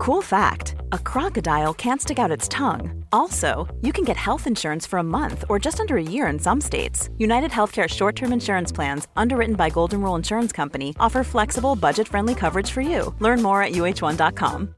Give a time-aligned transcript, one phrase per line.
[0.00, 3.04] Cool fact a crocodile can't stick out its tongue.
[3.12, 6.38] Also, you can get health insurance for a month or just under a year in
[6.38, 7.10] some states.
[7.18, 12.08] United Healthcare short term insurance plans, underwritten by Golden Rule Insurance Company, offer flexible, budget
[12.08, 13.14] friendly coverage for you.
[13.18, 14.74] Learn more at uh1.com.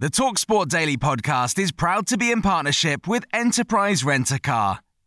[0.00, 4.80] The Talksport Daily podcast is proud to be in partnership with Enterprise Rent a Car.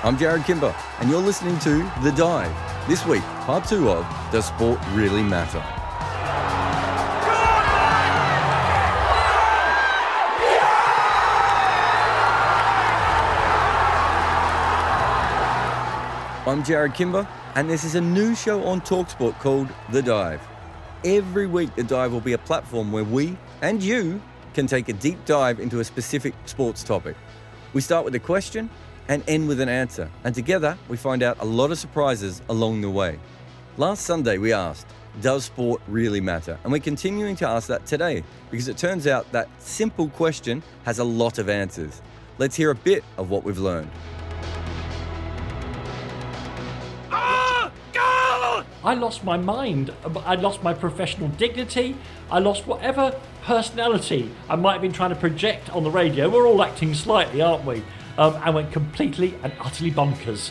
[0.00, 2.54] I'm Jarrod Kimber, and you're listening to The Dive.
[2.86, 5.58] This week, part two of Does Sport Really Matter?
[16.46, 20.40] I'm Jarrod Kimber, and this is a new show on Talksport called The Dive.
[21.04, 24.20] Every week, The Dive will be a platform where we and you
[24.52, 27.16] can take a deep dive into a specific sports topic.
[27.72, 28.70] We start with a question
[29.08, 32.80] and end with an answer, and together we find out a lot of surprises along
[32.80, 33.18] the way.
[33.76, 34.86] Last Sunday, we asked,
[35.20, 36.58] Does sport really matter?
[36.64, 40.98] And we're continuing to ask that today because it turns out that simple question has
[40.98, 42.00] a lot of answers.
[42.38, 43.90] Let's hear a bit of what we've learned.
[48.86, 49.92] I lost my mind.
[50.24, 51.96] I lost my professional dignity.
[52.30, 56.28] I lost whatever personality I might have been trying to project on the radio.
[56.28, 57.82] We're all acting slightly, aren't we?
[58.18, 60.50] Um, and went completely and utterly bonkers.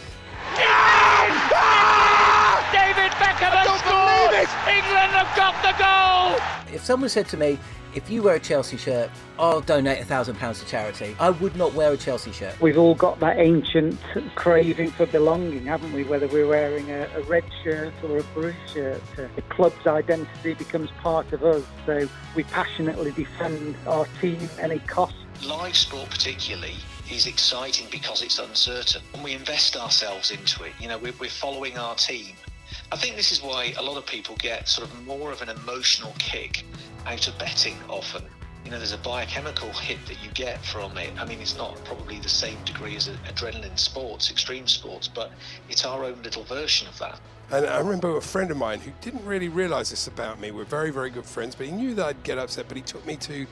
[2.72, 4.48] David Beckham has scored!
[4.70, 6.76] England have got the goal!
[6.76, 7.58] If someone said to me,
[7.96, 11.16] if you wear a Chelsea shirt, I'll donate a thousand pounds to charity.
[11.20, 12.60] I would not wear a Chelsea shirt.
[12.60, 13.98] We've all got that ancient
[14.36, 16.04] craving for belonging, haven't we?
[16.04, 20.54] Whether we're wearing a, a red shirt or a blue shirt, uh, the club's identity
[20.56, 21.64] becomes part of us.
[21.86, 25.16] So we passionately defend our team at any cost.
[25.46, 26.76] Live sport, particularly,
[27.12, 30.74] is exciting because it's uncertain, and we invest ourselves into it.
[30.80, 32.36] You know, we're, we're following our team.
[32.92, 35.50] I think this is why a lot of people get sort of more of an
[35.50, 36.66] emotional kick
[37.06, 38.24] out of betting often.
[38.64, 41.12] You know, there's a biochemical hit that you get from it.
[41.20, 45.32] I mean, it's not probably the same degree as adrenaline sports, extreme sports, but
[45.70, 47.20] it's our own little version of that.
[47.52, 50.50] And I remember a friend of mine who didn't really realise this about me.
[50.50, 52.68] We're very, very good friends, but he knew that I'd get upset.
[52.68, 53.46] But he took me to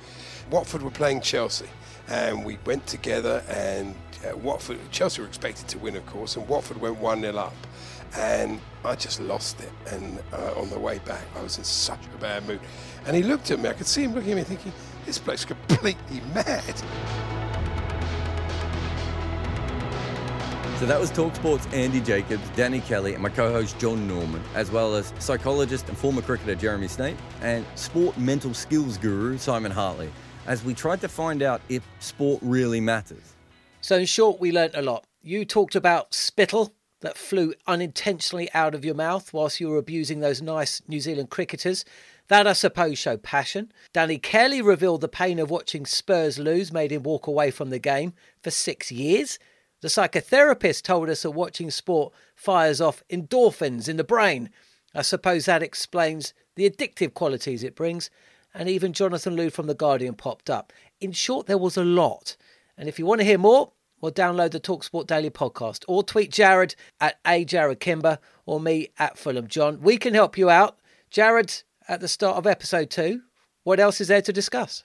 [0.50, 1.68] Watford were playing Chelsea,
[2.09, 3.44] and we went together.
[3.50, 7.36] And uh, Watford, Chelsea were expected to win, of course, and Watford went one 0
[7.38, 7.56] up
[8.18, 9.72] and I just lost it.
[9.91, 12.59] And uh, on the way back, I was in such a bad mood.
[13.06, 13.69] And he looked at me.
[13.69, 14.74] I could see him looking at me, thinking,
[15.06, 16.75] "This bloke's completely mad."
[20.80, 24.96] So that was Talksport's Andy Jacobs, Danny Kelly, and my co-host Jon Norman, as well
[24.96, 30.09] as psychologist and former cricketer Jeremy Snape, and sport mental skills guru Simon Hartley,
[30.47, 33.33] as we tried to find out if sport really matters.
[33.81, 35.05] So in short, we learnt a lot.
[35.21, 36.73] You talked about spittle,
[37.03, 41.29] that flew unintentionally out of your mouth whilst you were abusing those nice New Zealand
[41.29, 41.85] cricketers.
[42.29, 43.71] That, I suppose, showed passion.
[43.91, 47.79] Danny Kelly revealed the pain of watching Spurs lose made him walk away from the
[47.79, 49.37] game for six years.
[49.81, 54.49] The psychotherapist told us that watching sport fires off endorphins in the brain.
[54.95, 58.09] I suppose that explains the addictive qualities it brings.
[58.53, 60.72] And even Jonathan Liew from The Guardian popped up.
[61.02, 62.38] In short, there was a lot.
[62.78, 66.31] And if you want to hear more, well, download the Talksport Daily podcast or tweet
[66.31, 69.80] Jarrod at a Jarrod Kimber or me at Fulham John.
[69.81, 70.78] We can help you out.
[71.09, 73.22] Jarrod, at the start of episode two,
[73.64, 74.84] what else is there to discuss?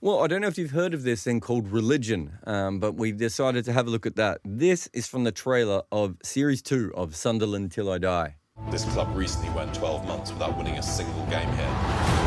[0.00, 3.12] Well, I don't know if you've heard of this thing called religion, um, but we
[3.12, 4.40] decided to have a look at that.
[4.44, 8.36] This is from the trailer of series two of Sunderland Till I Die.
[8.70, 12.21] This club recently went 12 months without winning a single game here.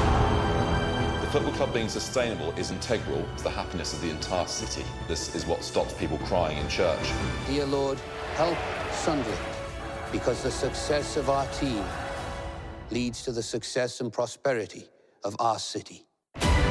[1.35, 4.85] The football club being sustainable is integral to the happiness of the entire city.
[5.09, 7.11] This is what stops people crying in church.
[7.45, 7.99] Dear Lord,
[8.35, 8.57] help
[8.93, 9.37] Sunderland,
[10.13, 11.83] because the success of our team
[12.89, 14.87] leads to the success and prosperity
[15.25, 16.05] of our city.
[16.41, 16.61] Amen.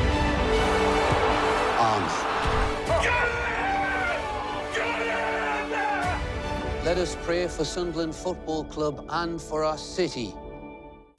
[6.86, 10.34] Let us pray for Sunderland Football Club and for our city.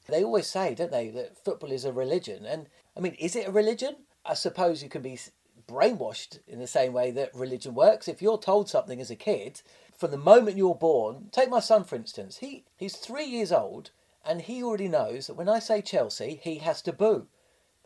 [0.07, 2.45] They always say, don't they, that football is a religion.
[2.45, 3.95] And I mean, is it a religion?
[4.25, 5.19] I suppose you can be
[5.67, 8.07] brainwashed in the same way that religion works.
[8.07, 9.61] If you're told something as a kid,
[9.97, 13.91] from the moment you're born, take my son for instance, he, he's three years old
[14.25, 17.27] and he already knows that when I say Chelsea, he has to boo.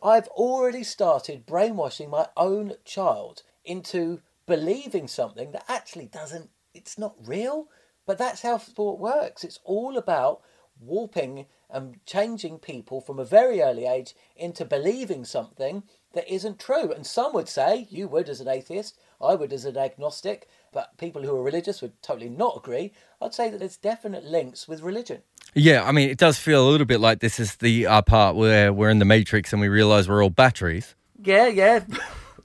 [0.02, 7.14] I've already started brainwashing my own child into believing something that actually doesn't, it's not
[7.24, 7.68] real.
[8.06, 9.44] But that's how sport works.
[9.44, 10.40] It's all about
[10.80, 16.92] warping and changing people from a very early age into believing something that isn't true.
[16.92, 20.96] And some would say, you would as an atheist, I would as an agnostic, but
[20.98, 22.92] people who are religious would totally not agree.
[23.20, 25.22] I'd say that there's definite links with religion.
[25.54, 28.36] Yeah, I mean, it does feel a little bit like this is the uh, part
[28.36, 30.94] where we're in the Matrix and we realize we're all batteries.
[31.22, 31.84] Yeah, yeah,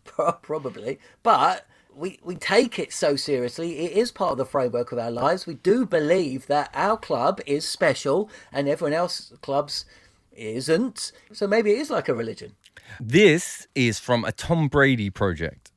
[0.41, 0.99] probably.
[1.23, 1.65] But
[1.95, 3.79] we, we take it so seriously.
[3.79, 5.47] It is part of the framework of our lives.
[5.47, 9.85] We do believe that our club is special and everyone else's clubs
[10.33, 11.13] isn't.
[11.31, 12.55] So maybe it is like a religion.
[12.99, 15.71] This is from a Tom Brady project.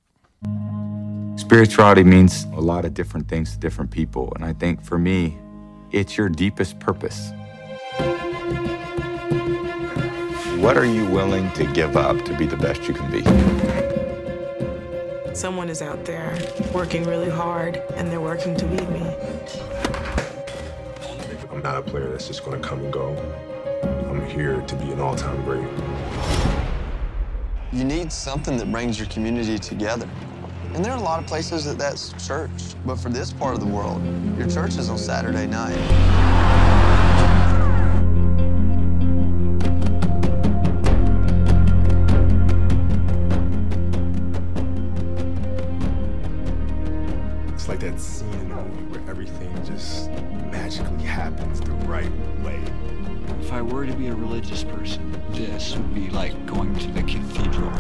[1.37, 4.33] Spirituality means a lot of different things to different people.
[4.35, 5.39] And I think for me,
[5.93, 7.31] it's your deepest purpose.
[10.59, 13.68] What are you willing to give up to be the best you can be?
[15.39, 16.37] Someone is out there
[16.75, 19.15] working really hard and they're working to beat me.
[21.53, 23.15] I'm not a player that's just going to come and go.
[24.11, 25.65] I'm here to be an all time great.
[27.73, 30.11] You need something that brings your community together.
[30.75, 32.51] And there are a lot of places that that's church.
[32.85, 34.03] But for this part of the world,
[34.37, 36.58] your church is on Saturday night.
[51.31, 52.11] Happens the right
[52.43, 52.59] way.
[53.39, 57.03] If I were to be a religious person, this would be like going to the
[57.03, 57.71] cathedral.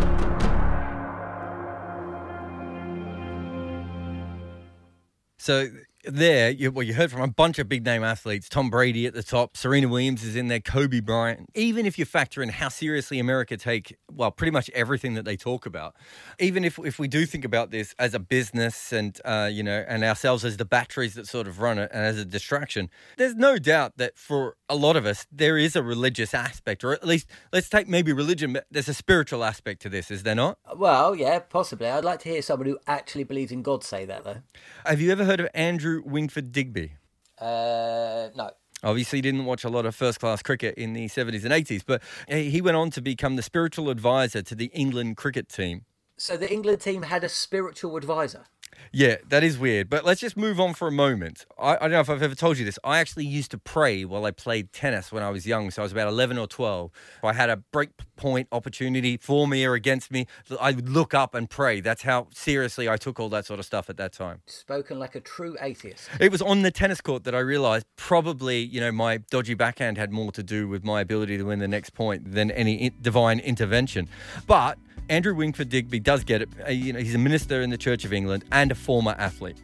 [5.39, 5.69] So
[6.05, 8.49] there, you, well, you heard from a bunch of big name athletes.
[8.49, 11.49] Tom Brady at the top, Serena Williams is in there, Kobe Bryant.
[11.55, 15.37] Even if you factor in how seriously America take, well, pretty much everything that they
[15.37, 15.95] talk about.
[16.39, 19.85] Even if if we do think about this as a business and uh, you know,
[19.89, 23.35] and ourselves as the batteries that sort of run it and as a distraction, there's
[23.35, 27.07] no doubt that for a lot of us there is a religious aspect, or at
[27.07, 30.59] least let's take maybe religion, but there's a spiritual aspect to this, is there not?
[30.77, 31.89] Well, yeah, possibly.
[31.89, 34.43] I'd like to hear someone who actually believes in God say that, though.
[34.87, 36.93] Have you ever heard of Andrew Wingfield Digby?
[37.39, 38.51] Uh, no.
[38.83, 42.01] Obviously, didn't watch a lot of first class cricket in the 70s and 80s, but
[42.29, 45.85] he went on to become the spiritual advisor to the England cricket team.
[46.17, 48.45] So the England team had a spiritual advisor?
[48.93, 49.91] Yeah, that is weird.
[49.91, 51.47] But let's just move on for a moment.
[51.59, 52.79] I, I, don't know if I've ever told you this.
[52.85, 55.71] I actually used to pray while I played tennis when I was young.
[55.71, 56.91] So I was about 11 or 12.
[57.19, 60.27] If I had a break point opportunity for me or against me,
[60.61, 61.81] I would look up and pray.
[61.81, 64.41] That's how seriously I took all that sort of stuff at that time.
[64.47, 66.09] Spoken like a true atheist.
[66.21, 69.99] It was on the tennis court that I realized probably, you know, my dodgy backhand
[69.99, 73.39] had more to do with my ability to win the next point than any divine
[73.41, 74.09] intervention.
[74.47, 74.79] But
[75.09, 76.51] Andrew Wingfield Digby does get it.
[76.67, 79.57] Uh, you know, he's a minister in the Church of England and a former athlete.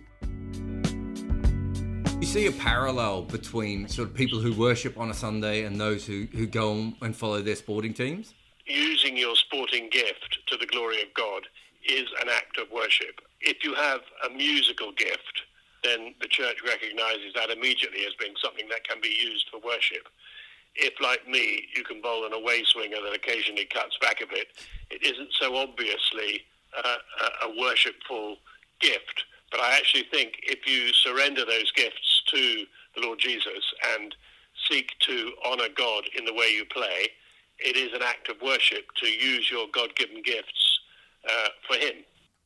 [2.20, 6.06] You see a parallel between sort of people who worship on a Sunday and those
[6.06, 8.32] who, who go and follow their sporting teams?
[8.64, 11.43] Using your sporting gift to the glory of God
[11.87, 13.20] is an act of worship.
[13.43, 15.43] If you have a musical gift,
[15.82, 20.08] then the church recognizes that immediately as being something that can be used for worship
[20.76, 24.49] if, like me, you can bowl an away swinger that occasionally cuts back a bit,
[24.91, 26.43] it isn't so obviously
[26.85, 26.97] uh,
[27.44, 28.37] a worshipful
[28.81, 29.25] gift.
[29.50, 32.64] But I actually think if you surrender those gifts to
[32.97, 34.14] the Lord Jesus and
[34.69, 37.09] seek to honor God in the way you play,
[37.59, 40.81] it is an act of worship to use your God given gifts
[41.28, 42.04] uh, for Him.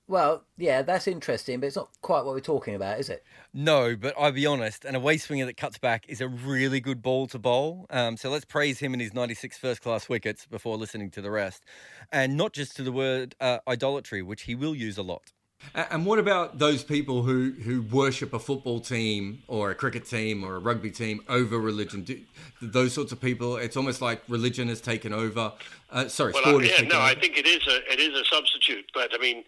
[0.08, 3.22] Well, yeah, that's interesting, but it's not quite what we're talking about, is it?
[3.52, 7.02] No, but I'll be honest, an away swinger that cuts back is a really good
[7.02, 7.84] ball to bowl.
[7.90, 11.30] Um, so let's praise him and his 96 first class wickets before listening to the
[11.30, 11.62] rest.
[12.10, 15.32] And not just to the word uh, idolatry, which he will use a lot.
[15.74, 20.44] And what about those people who, who worship a football team or a cricket team
[20.44, 22.02] or a rugby team over religion?
[22.02, 22.18] Do,
[22.62, 25.52] those sorts of people, it's almost like religion has taken over.
[25.90, 27.04] Uh, sorry, well, sport I, has yeah, no, over.
[27.04, 29.44] I think it is a it is a substitute, but I mean,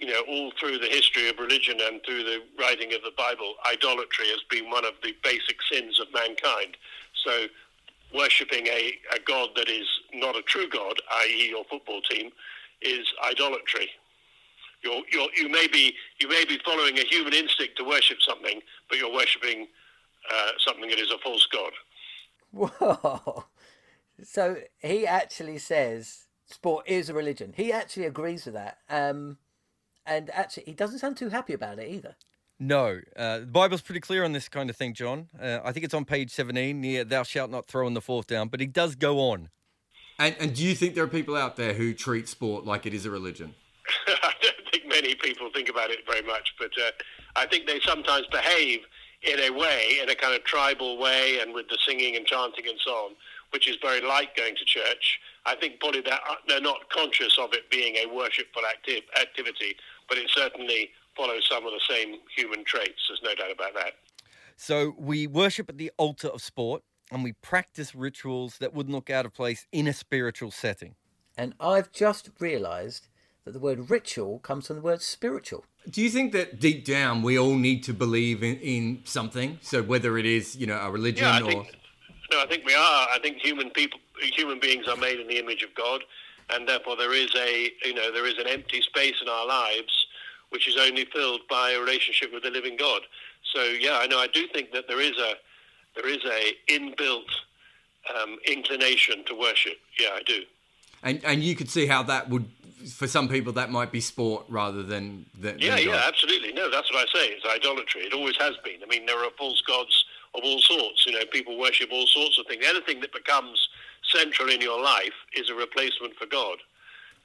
[0.00, 3.54] you know, all through the history of religion and through the writing of the Bible,
[3.70, 6.76] idolatry has been one of the basic sins of mankind.
[7.24, 7.46] So,
[8.14, 12.30] worshipping a, a God that is not a true God, i.e., your football team,
[12.80, 13.90] is idolatry.
[14.82, 18.60] You're, you're, you may be you may be following a human instinct to worship something,
[18.88, 19.66] but you're worshiping
[20.32, 21.72] uh, something that is a false god.
[22.52, 23.44] Whoa!
[24.22, 27.54] So he actually says sport is a religion.
[27.56, 28.78] He actually agrees with that.
[28.88, 29.38] Um,
[30.08, 32.16] and actually, he doesn't sound too happy about it either.
[32.60, 35.28] No, uh, the Bible's pretty clear on this kind of thing, Jon.
[35.40, 38.26] Uh, I think it's on page 17, near "Thou shalt not throw in the fourth
[38.26, 39.50] down," but he does go on.
[40.18, 42.94] And, and do you think there are people out there who treat sport like it
[42.94, 43.54] is a religion?
[44.08, 46.90] I don't think many people think about it very much, but uh,
[47.36, 48.80] I think they sometimes behave
[49.22, 52.66] in a way, in a kind of tribal way, and with the singing and chanting
[52.68, 53.12] and so on,
[53.50, 55.20] which is very like going to church.
[55.46, 59.76] I think probably they're, they're not conscious of it being a worshipful acti- activity,
[60.08, 63.08] but it certainly follows some of the same human traits.
[63.08, 63.92] There's no doubt about that.
[64.56, 69.10] So we worship at the altar of sport and we practice rituals that wouldn't look
[69.10, 70.94] out of place in a spiritual setting.
[71.36, 73.08] And I've just realised
[73.44, 75.64] that the word ritual comes from the word spiritual.
[75.88, 79.58] Do you think that deep down we all need to believe in, in something?
[79.62, 81.76] So whether it is, you know, a religion yeah, I or think,
[82.30, 83.08] no, I think we are.
[83.10, 84.00] I think human people,
[84.36, 86.02] human beings are made in the image of God,
[86.50, 90.06] and therefore there is a, you know, there is an empty space in our lives
[90.50, 93.02] which is only filled by a relationship with the living God.
[93.54, 94.18] So yeah, I know.
[94.18, 95.34] I do think that there is a
[95.94, 97.28] there is a inbuilt
[98.14, 99.78] um, inclination to worship.
[99.98, 100.42] Yeah, I do.
[101.02, 102.46] And and you could see how that would,
[102.92, 105.26] for some people, that might be sport rather than.
[105.38, 106.52] than Yeah, than yeah, absolutely.
[106.52, 107.28] No, that's what I say.
[107.28, 108.02] It's idolatry.
[108.02, 108.82] It always has been.
[108.82, 111.06] I mean, there are false gods of all sorts.
[111.06, 112.64] You know, people worship all sorts of things.
[112.66, 113.68] Anything that becomes
[114.14, 116.58] central in your life is a replacement for God.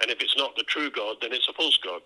[0.02, 2.02] And if it's not the true God, then it's a false God.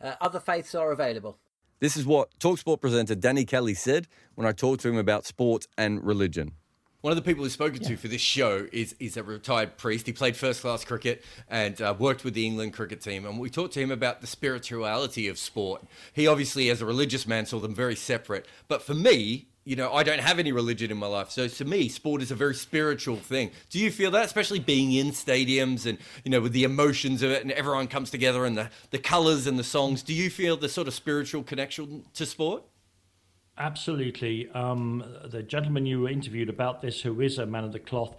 [0.00, 1.38] Uh, other faiths are available.
[1.80, 5.66] This is what Talksport presenter Danny Kelly said when I talked to him about sport
[5.78, 6.52] and religion.
[7.00, 10.04] One of the people we've spoken to for this show is is a retired priest.
[10.04, 13.24] He played first class cricket and uh, worked with the England cricket team.
[13.24, 15.82] And we talked to him about the spirituality of sport.
[16.12, 18.46] He obviously, as a religious man, saw them very separate.
[18.68, 21.30] But for me, you know, I don't have any religion in my life.
[21.30, 23.50] So to me, sport is a very spiritual thing.
[23.68, 27.30] Do you feel that, especially being in stadiums and, you know, with the emotions of
[27.30, 30.02] it and everyone comes together and the, the colours and the songs?
[30.02, 32.64] Do you feel the sort of spiritual connection to sport?
[33.58, 34.48] Absolutely.
[34.52, 38.16] Um, the gentleman you interviewed about this, who is a man of the cloth,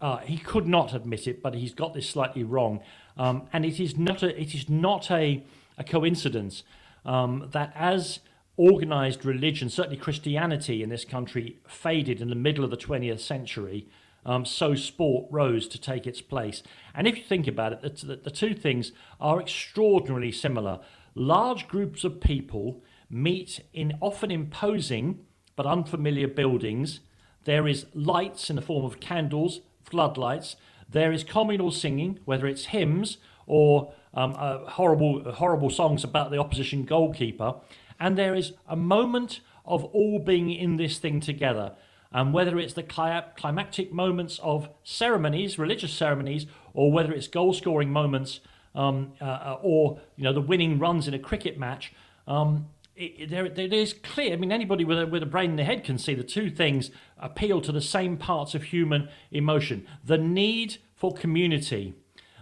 [0.00, 2.80] uh, he could not admit it, but he's got this slightly wrong.
[3.16, 5.42] Um, and it is not a, it is not a,
[5.76, 6.62] a coincidence
[7.04, 8.20] um, that as
[8.58, 13.88] organized religion, certainly Christianity in this country, faded in the middle of the 20th century,
[14.26, 16.62] um, so sport rose to take its place.
[16.94, 20.80] And if you think about it, the, the, two things are extraordinarily similar.
[21.14, 25.20] Large groups of people meet in often imposing
[25.56, 27.00] but unfamiliar buildings.
[27.44, 30.56] There is lights in the form of candles, floodlights.
[30.90, 36.38] There is communal singing, whether it's hymns or um, uh, horrible, horrible songs about the
[36.38, 37.54] opposition goalkeeper.
[38.00, 41.74] And there is a moment of all being in this thing together.
[42.10, 47.90] And whether it's the climactic moments of ceremonies, religious ceremonies, or whether it's goal scoring
[47.90, 48.40] moments
[48.74, 51.92] um, uh, or you know the winning runs in a cricket match,
[52.26, 54.32] um, it, there, there is clear.
[54.32, 56.50] I mean, anybody with a, with a brain in the head can see the two
[56.50, 61.94] things appeal to the same parts of human emotion: the need for community,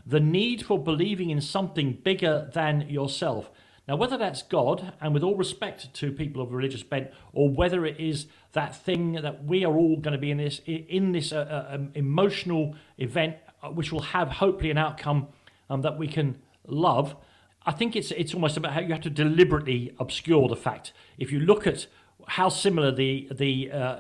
[0.07, 3.51] the need for believing in something bigger than yourself.
[3.89, 7.87] Now, whether that's God, and with all respect to people of religious bent, or whether
[7.87, 11.33] it is that thing that we are all going to be in this in this
[11.33, 15.29] uh, uh, um, emotional event, uh, which will have hopefully an outcome
[15.71, 17.15] um, that we can love.
[17.65, 20.93] I think it's it's almost about how you have to deliberately obscure the fact.
[21.17, 21.87] If you look at
[22.27, 23.97] how similar the the uh,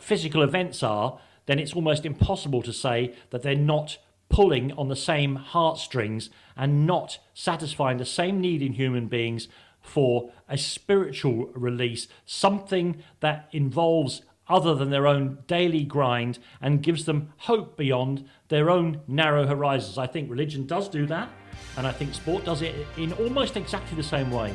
[0.00, 4.96] physical events are, then it's almost impossible to say that they're not pulling on the
[4.96, 9.48] same heartstrings and not satisfying the same need in human beings
[9.80, 17.04] for a spiritual release, something that involves other than their own daily grind and gives
[17.04, 19.98] them hope beyond their own narrow horizons.
[19.98, 21.30] I think religion does do that,
[21.76, 24.54] and I think sport does it in almost exactly the same way.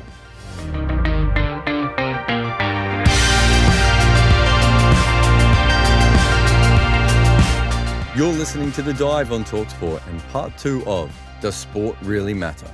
[8.16, 11.10] You're listening to The Dive on Talksport and part two of
[11.44, 12.70] Does Sport Really Matter?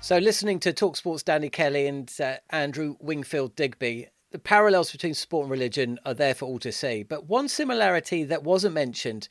[0.00, 5.46] So, listening to Talksport's Danny Kelly and uh, Andrew Wingfield Digby, the parallels between sport
[5.46, 7.02] and religion are there for all to see.
[7.02, 9.28] But one similarity that wasn't mentioned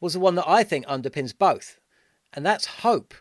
[0.00, 1.78] was the one that I think underpins both,
[2.32, 3.12] and that's hope.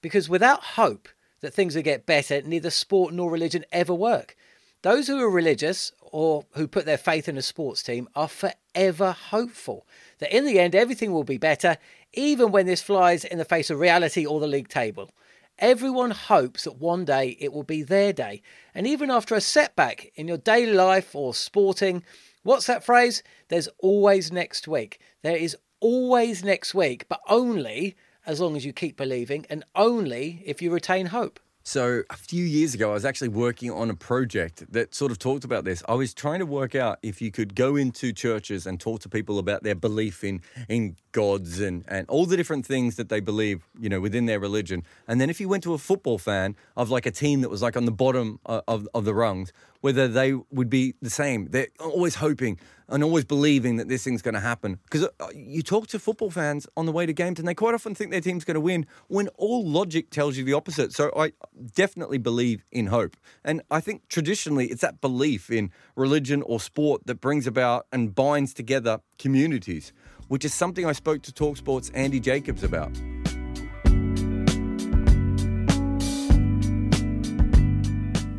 [0.00, 1.08] Because without hope
[1.40, 4.36] that things will get better, neither sport nor religion ever work.
[4.82, 9.10] Those who are religious or who put their faith in a sports team are forever
[9.10, 11.78] hopeful that in the end everything will be better,
[12.16, 15.10] even when this flies in the face of reality or the league table.
[15.58, 18.42] Everyone hopes that one day it will be their day.
[18.74, 22.02] And even after a setback in your daily life or sporting,
[22.42, 23.22] what's that phrase?
[23.48, 25.00] There's always next week.
[25.22, 27.94] There is always next week, but only
[28.26, 31.38] as long as you keep believing and only if you retain hope.
[31.66, 35.18] So, a few years ago, I was actually working on a project that sort of
[35.18, 35.82] talked about this.
[35.88, 39.08] I was trying to work out if you could go into churches and talk to
[39.08, 43.18] people about their belief in, in gods and, and all the different things that they
[43.18, 44.82] believe, you know, within their religion.
[45.08, 47.62] And then if you went to a football fan of like a team that was
[47.62, 49.50] like on the bottom of, of, of the rungs,
[49.84, 51.46] whether they would be the same.
[51.50, 54.78] They're always hoping and always believing that this thing's going to happen.
[54.84, 57.74] Because uh, you talk to football fans on the way to games and they quite
[57.74, 60.94] often think their team's going to win when all logic tells you the opposite.
[60.94, 61.32] So I
[61.74, 63.14] definitely believe in hope.
[63.44, 68.14] And I think traditionally it's that belief in religion or sport that brings about and
[68.14, 69.92] binds together communities,
[70.28, 72.98] which is something I spoke to Talksport's Andy Jacobs about.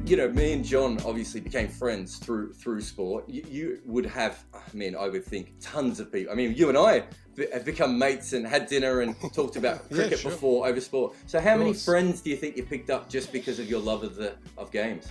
[0.06, 3.28] You know, me and Jon obviously became friends through through sport.
[3.28, 6.32] You, you, would have, I mean, I would think tons of people.
[6.32, 7.06] I mean, you and I
[7.52, 10.32] have become mates and had dinner and talked about cricket yeah, sure.
[10.32, 11.16] before over sport.
[11.26, 14.04] So, how many friends do you think you picked up just because of your love
[14.04, 15.08] of the of games?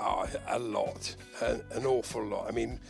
[0.00, 2.48] Oh, a lot, an, an awful lot.
[2.48, 2.80] I mean,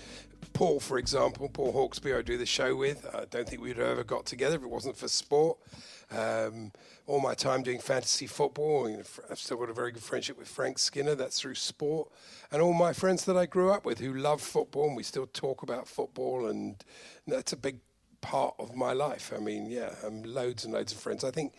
[0.52, 3.06] Paul, for example, Paul Hawksbee, I do the show with.
[3.14, 5.58] I don't think we'd have ever got together if it wasn't for sport.
[6.10, 6.72] Um,
[7.06, 8.86] all my time doing fantasy football.
[9.30, 11.14] I've still got a very good friendship with Frank Skinner.
[11.14, 12.10] That's through sport.
[12.50, 15.26] And all my friends that I grew up with who love football, and we still
[15.26, 16.76] talk about football, and
[17.26, 17.78] that's a big
[18.20, 19.32] part of my life.
[19.34, 21.24] I mean, yeah, I'm loads and loads of friends.
[21.24, 21.54] I think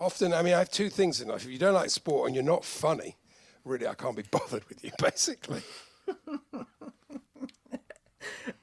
[0.00, 1.44] often, I mean, I have two things in life.
[1.44, 3.16] If you don't like sport and you're not funny,
[3.64, 5.62] really, I can't be bothered with you, basically.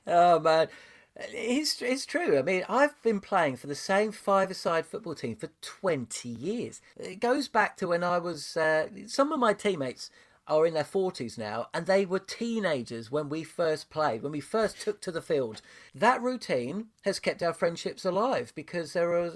[0.07, 0.67] oh, man.
[1.15, 2.39] It's, it's true.
[2.39, 6.81] I mean, I've been playing for the same five-a-side football team for 20 years.
[6.97, 8.57] It goes back to when I was.
[8.57, 10.09] Uh, some of my teammates
[10.47, 14.41] are in their 40s now, and they were teenagers when we first played, when we
[14.41, 15.61] first took to the field.
[15.95, 19.31] That routine has kept our friendships alive because there are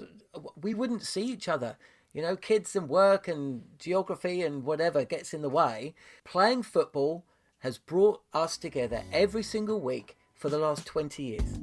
[0.60, 1.76] we wouldn't see each other.
[2.12, 5.94] You know, kids and work and geography and whatever gets in the way.
[6.24, 7.24] Playing football
[7.60, 11.58] has brought us together every single week for the last 20 years.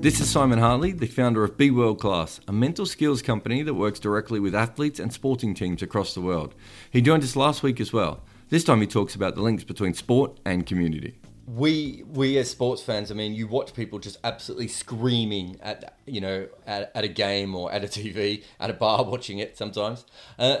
[0.00, 3.74] This is Simon Hartley, the founder of Be World Class, a mental skills company that
[3.74, 6.54] works directly with athletes and sporting teams across the world.
[6.90, 8.22] He joined us last week as well.
[8.50, 11.18] This time he talks about the links between sport and community.
[11.46, 16.20] We we as sports fans, I mean, you watch people just absolutely screaming at you
[16.20, 20.04] know at, at a game or at a TV at a bar watching it sometimes.
[20.38, 20.58] Uh,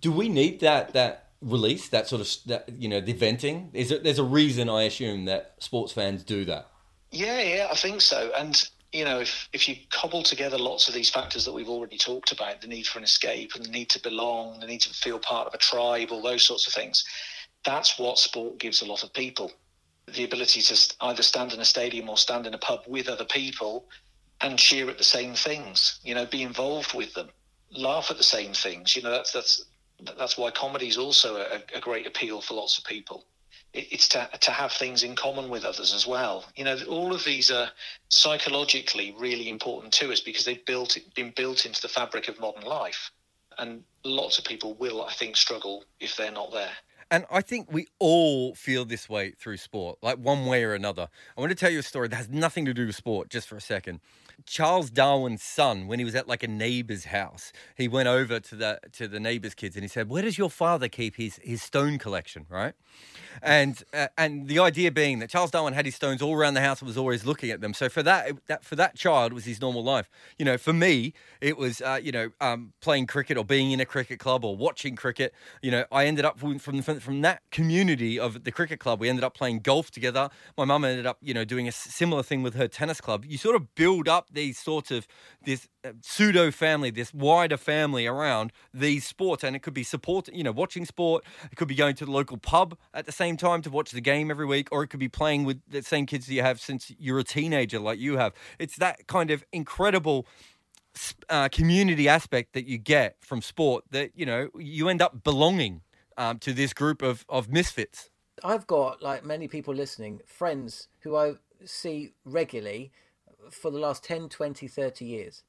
[0.00, 3.90] do we need that that release that sort of that you know the venting is
[3.90, 6.68] it, there's a reason i assume that sports fans do that?
[7.10, 8.30] Yeah yeah i think so.
[8.36, 11.98] And you know if if you cobble together lots of these factors that we've already
[11.98, 14.90] talked about the need for an escape and the need to belong the need to
[14.90, 17.04] feel part of a tribe all those sorts of things
[17.64, 19.52] that's what sport gives a lot of people.
[20.06, 23.24] The ability to either stand in a stadium or stand in a pub with other
[23.24, 23.86] people
[24.40, 27.28] and cheer at the same things you know be involved with them
[27.70, 29.64] laugh at the same things you know that's that's
[30.18, 33.24] that's why comedy is also a, a, great appeal for lots of people.
[33.72, 36.44] it's to to have things in common with others as well.
[36.56, 37.70] You know, all of these are
[38.08, 42.64] psychologically really important to us because they've built been built into the fabric of modern
[42.64, 43.10] life,
[43.58, 46.76] and lots of people will, I think, struggle if they're not there.
[47.12, 51.08] And I think we all feel this way through sport, like one way or another.
[51.36, 53.48] I want to tell you a story that has nothing to do with sport, just
[53.48, 54.00] for a second.
[54.46, 58.56] Charles Darwin's son, when he was at like a neighbor's house, he went over to
[58.56, 61.62] the to the neighbor's kids and he said, "Where does your father keep his his
[61.62, 62.74] stone collection?" Right,
[63.42, 66.60] and uh, and the idea being that Charles Darwin had his stones all around the
[66.60, 67.74] house and was always looking at them.
[67.74, 70.10] So for that, that for that child was his normal life.
[70.38, 73.80] You know, for me, it was uh, you know um, playing cricket or being in
[73.80, 75.34] a cricket club or watching cricket.
[75.62, 79.00] You know, I ended up from from from that community of the cricket club.
[79.00, 80.30] We ended up playing golf together.
[80.56, 83.24] My mum ended up you know doing a similar thing with her tennis club.
[83.24, 85.06] You sort of build up these sorts of
[85.44, 90.28] this uh, pseudo family, this wider family around these sports, and it could be support,
[90.32, 91.24] you know, watching sport.
[91.50, 94.00] It could be going to the local pub at the same time to watch the
[94.00, 96.60] game every week, or it could be playing with the same kids that you have
[96.60, 98.32] since you're a teenager, like you have.
[98.58, 100.26] It's that kind of incredible.
[101.30, 105.80] Uh, community aspect that you get from sport that you know you end up belonging
[106.18, 108.10] um, to this group of, of misfits
[108.44, 111.32] i've got like many people listening friends who i
[111.64, 112.92] see regularly
[113.50, 115.42] for the last 10, 20, 30 years.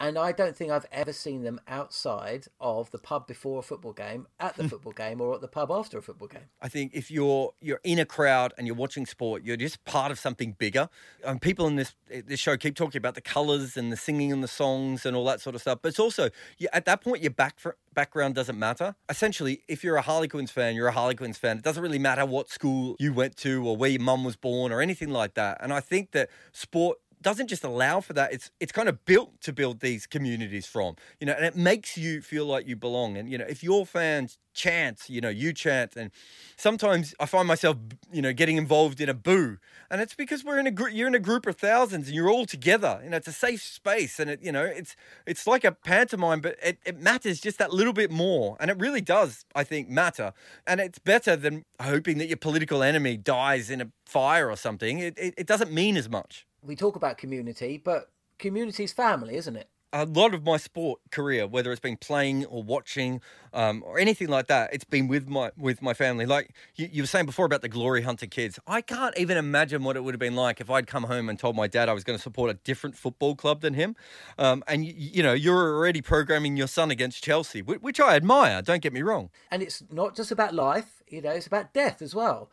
[0.00, 3.92] And I don't think I've ever seen them outside of the pub before a football
[3.92, 4.68] game, at the hmm.
[4.68, 6.44] football game, or at the pub after a football game.
[6.62, 10.12] I think if you're you're in a crowd and you're watching sport, you're just part
[10.12, 10.88] of something bigger.
[11.24, 14.32] And people in this eh, this show keep talking about the colours and the singing
[14.32, 15.80] and the songs and all that sort of stuff.
[15.82, 18.94] But it's also you, at that point your back for, background doesn't matter.
[19.08, 21.58] Essentially, if you're a Harlequins fan, you're a Harlequins fan.
[21.58, 24.70] It doesn't really matter what school you went to or where your mum was born
[24.70, 25.58] or anything like that.
[25.60, 28.32] And I think that sport doesn't just allow for that.
[28.32, 31.96] It's it's kind of built to build these communities from, you know, and it makes
[31.96, 33.16] you feel like you belong.
[33.16, 36.10] And you know, if your fans chant, you know, you chant, and
[36.56, 37.76] sometimes I find myself,
[38.12, 39.58] you know, getting involved in a boo,
[39.90, 40.92] and it's because we're in a group.
[40.92, 43.00] You're in a group of thousands, and you're all together.
[43.02, 46.40] You know, it's a safe space, and it, you know, it's it's like a pantomime,
[46.40, 49.88] but it, it matters just that little bit more, and it really does, I think,
[49.88, 50.32] matter.
[50.66, 54.98] And it's better than hoping that your political enemy dies in a fire or something.
[54.98, 59.34] It it, it doesn't mean as much we talk about community, but community is family,
[59.36, 59.68] isn't it?
[59.90, 63.22] A lot of my sport career, whether it's been playing or watching
[63.54, 66.26] um, or anything like that, it's been with my with my family.
[66.26, 69.84] Like you, you, were saying before about the Glory Hunter kids, I can't even imagine
[69.84, 71.94] what it would have been like if I'd come home and told my dad I
[71.94, 73.96] was going to support a different football club than him.
[74.36, 78.60] Um, and you, you know, you're already programming your son against Chelsea, which I admire.
[78.60, 79.30] Don't get me wrong.
[79.50, 82.50] And it's not just about life; you know, it's about death as well.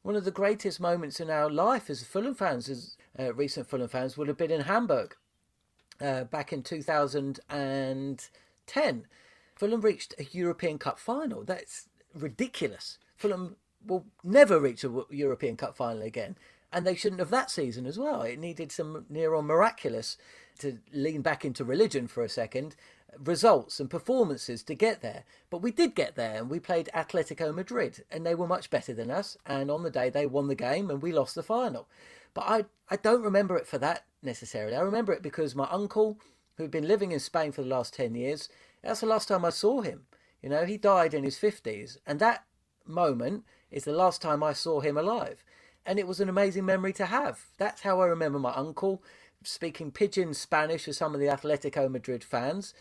[0.00, 3.88] One of the greatest moments in our life as Fulham fans is uh, recent Fulham
[3.88, 5.16] fans would have been in Hamburg
[6.00, 9.06] uh, back in 2010.
[9.54, 11.44] Fulham reached a European Cup final.
[11.44, 12.98] That's ridiculous.
[13.16, 16.36] Fulham will never reach a European Cup final again,
[16.72, 18.22] and they shouldn't have that season as well.
[18.22, 20.16] It needed some near on miraculous
[20.60, 22.76] to lean back into religion for a second
[23.18, 25.24] results and performances to get there.
[25.50, 28.92] But we did get there and we played Atletico Madrid and they were much better
[28.92, 29.36] than us.
[29.46, 31.88] And on the day they won the game and we lost the final.
[32.34, 34.76] But I, I don't remember it for that necessarily.
[34.76, 36.18] I remember it because my uncle,
[36.56, 38.48] who'd been living in Spain for the last 10 years,
[38.82, 40.02] that's the last time I saw him.
[40.42, 41.98] You know, he died in his 50s.
[42.06, 42.44] And that
[42.86, 45.44] moment is the last time I saw him alive.
[45.84, 47.46] And it was an amazing memory to have.
[47.56, 49.02] That's how I remember my uncle
[49.42, 52.74] speaking pidgin Spanish with some of the Atletico Madrid fans,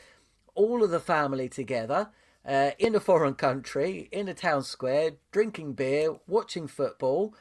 [0.55, 2.09] all of the family together.
[2.45, 7.35] Uh, in a foreign country, in a town square, drinking beer, watching football,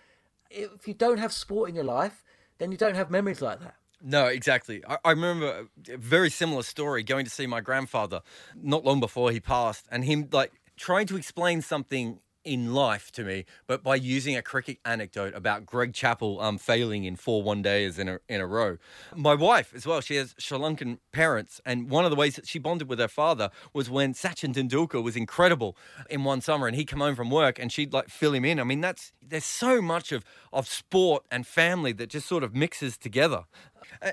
[0.50, 2.22] if you don't have sport in your life,
[2.58, 3.74] then you don't have memories like that.
[4.02, 4.82] No, exactly.
[4.86, 8.20] I, I, remember a very similar story going to see my grandfather
[8.54, 13.24] not long before he passed, and him like trying to explain something in life to
[13.24, 17.60] me, but by using a cricket anecdote about Greg Chappell um, failing in four one
[17.60, 18.78] days in a, in a row.
[19.14, 22.46] My wife, as well, she has Sri Lankan parents, and one of the ways that
[22.46, 25.76] she bonded with her father was when Sachin Tendulkar was incredible
[26.08, 28.60] in one summer, and he'd come home from work and she'd like fill him in.
[28.60, 32.54] I mean, that's there's so much of of sport and family that just sort of
[32.54, 33.44] mixes together.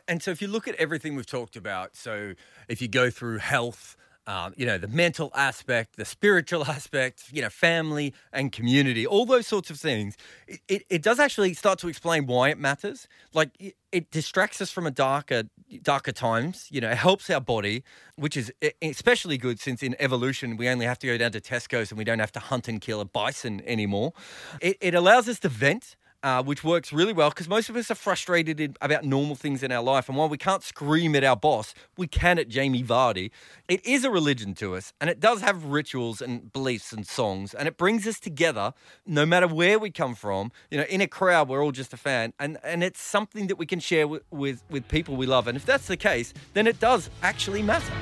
[0.08, 2.34] And so, if you look at everything we've talked about, so
[2.67, 7.42] if you go through health, um, you know, the mental aspect, the spiritual aspect, you
[7.42, 10.16] know, family and community, all those sorts of things.
[10.48, 13.08] It, it, it does actually start to explain why it matters.
[13.34, 15.44] Like it, it, distracts us from a darker,
[15.82, 16.68] darker times.
[16.70, 17.84] You know, it helps our body,
[18.16, 21.92] which is especially good since in evolution we only have to go down to Tesco's
[21.92, 24.14] and we don't have to hunt and kill a bison anymore.
[24.62, 27.92] It, it allows us to vent uh, which works really well because most of us
[27.92, 30.08] are frustrated in, about normal things in our life.
[30.08, 33.30] And while we can't scream at our boss, we can at Jamie Vardy.
[33.68, 37.54] It is a religion to us, and it does have rituals and beliefs and songs,
[37.54, 38.74] and it brings us together
[39.06, 40.52] no matter where we come from.
[40.72, 43.58] You know, in a crowd, we're all just a fan, and, and it's something that
[43.58, 45.48] we can share with, with, with people we love.
[45.48, 47.94] And if that's the case, then it does actually matter.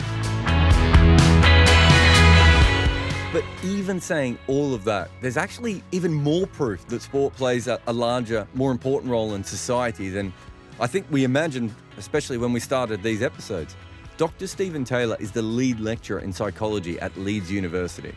[3.34, 7.80] But even saying all of that, there's actually even more proof that sport plays a,
[7.88, 10.34] a, larger, more important role in society than
[10.82, 13.78] I think we imagined, especially when we started these episodes.
[14.18, 14.48] Dr.
[14.48, 18.14] Stephen Taylor is the lead lecturer in psychology at Leeds University.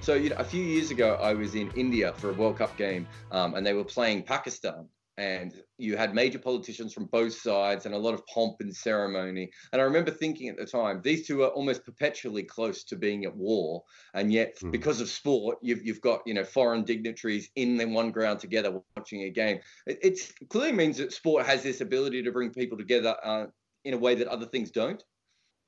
[0.00, 2.76] So, you know, a few years ago, I was in India for a World Cup
[2.76, 7.86] game, um, and they were playing Pakistan and you had major politicians from both sides
[7.86, 9.50] and a lot of pomp and ceremony.
[9.72, 13.24] And I remember thinking at the time, these two are almost perpetually close to being
[13.24, 14.72] at war, and yet mm.
[14.72, 18.80] because of sport, you've you've got you know foreign dignitaries in the one ground together
[18.96, 19.60] watching a game.
[19.86, 23.46] It it's, clearly means that sport has this ability to bring people together uh,
[23.84, 25.02] in a way that other things don't.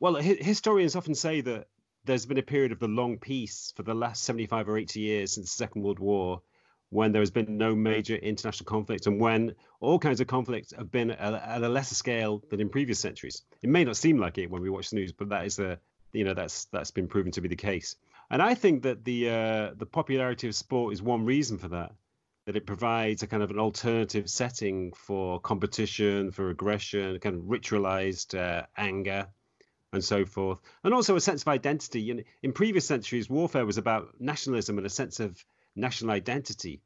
[0.00, 1.68] Well, historians often say that
[2.04, 5.35] there's been a period of the long peace for the last 75 or 80 years
[5.35, 6.42] since the Second World War
[6.90, 10.90] when there has been no major international conflict and when all kinds of conflicts have
[10.90, 13.42] been at, a lesser scale than in previous centuries.
[13.62, 15.79] It may not seem like it when we watch the news, but that is the
[16.12, 17.96] you know that's that's been proven to be the case.
[18.31, 21.92] And I think that the uh, the popularity of sport is one reason for that.
[22.46, 27.42] That it provides a kind of an alternative setting for competition, for aggression, kind of
[27.42, 29.27] ritualized uh, anger,
[29.92, 32.11] and so forth, and also a sense of identity.
[32.11, 35.44] In, in previous centuries, warfare was about nationalism and a sense of
[35.76, 36.80] national identity.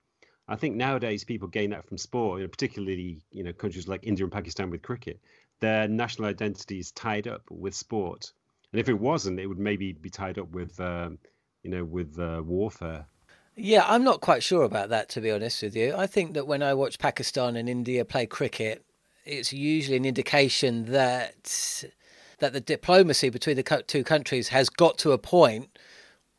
[0.49, 4.01] I think nowadays people gain that from sport, you know, particularly you know countries like
[4.03, 5.21] India and Pakistan with cricket.
[5.61, 8.33] Their national identity is tied up with sport,
[8.73, 11.19] and if it wasn't, it would maybe be tied up with um,
[11.63, 13.07] you know with uh, warfare.
[13.57, 15.95] Yeah, I'm not quite sure about that to be honest with you.
[15.97, 18.85] I think that when I watch Pakistan and India play cricket,
[19.25, 21.85] it's usually an indication that
[22.39, 25.79] that the diplomacy between the two countries has got to a point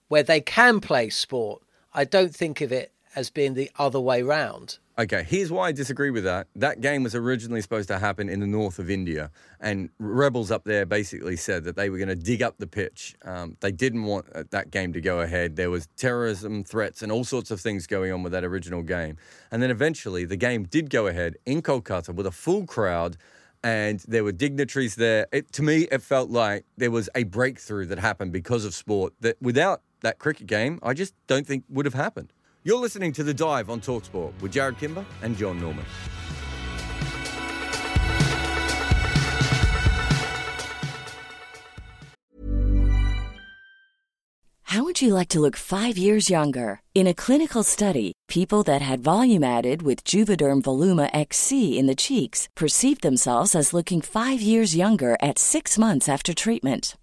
[0.08, 1.62] where they can play sport.
[1.94, 4.80] I don't think of it as being the other way round.
[5.00, 6.48] Okay, here's why I disagree with that.
[6.56, 10.64] That game was originally supposed to happen in the north of India, and rebels up
[10.64, 13.16] there basically said that they were going to dig up the pitch.
[13.24, 15.56] Um, they didn't want uh, that game to go ahead.
[15.56, 19.18] There was terrorism threats and all sorts of things going on with that original game.
[19.50, 23.18] And then eventually, the game did go ahead in Kolkata with a full crowd
[23.64, 25.28] and there were dignitaries there.
[25.32, 29.14] It, to me, it felt like there was a breakthrough that happened because of sport
[29.22, 32.34] that without that cricket game, I just don't think would have happened.
[32.64, 35.86] You're listening to The Dive on Talksport with Jarrod Kimber and Jon Norman.
[44.72, 46.80] How would you like to look five years younger?
[46.96, 51.96] In a clinical study, people that had volume added with Juvederm Voluma XC in the
[51.96, 56.96] cheeks perceived themselves as looking five years younger at six months after treatment.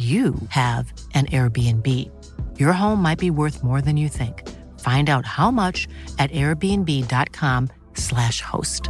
[0.00, 1.86] you have an Airbnb.
[2.58, 4.48] Your home might be worth more than you think.
[4.80, 5.86] Find out how much
[6.18, 8.88] at airbnb.com/slash host.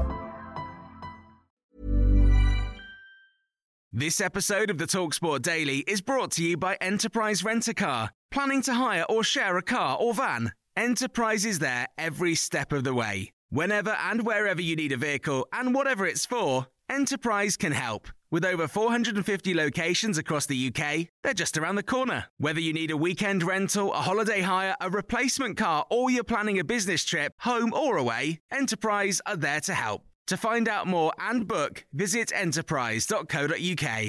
[3.93, 8.11] This episode of the Talksport Daily is brought to you by Enterprise Rent a Car.
[8.31, 10.53] Planning to hire or share a car or van?
[10.77, 13.33] Enterprise is there every step of the way.
[13.49, 18.07] Whenever and wherever you need a vehicle and whatever it's for, Enterprise can help.
[18.33, 22.27] With over 450 locations across the UK, they're just around the corner.
[22.39, 26.57] Whether you need a weekend rental, a holiday hire, a replacement car, or you're planning
[26.61, 30.05] a business trip, home or away, Enterprise are there to help.
[30.29, 34.07] To find out more and book, visit enterprise.co.uk.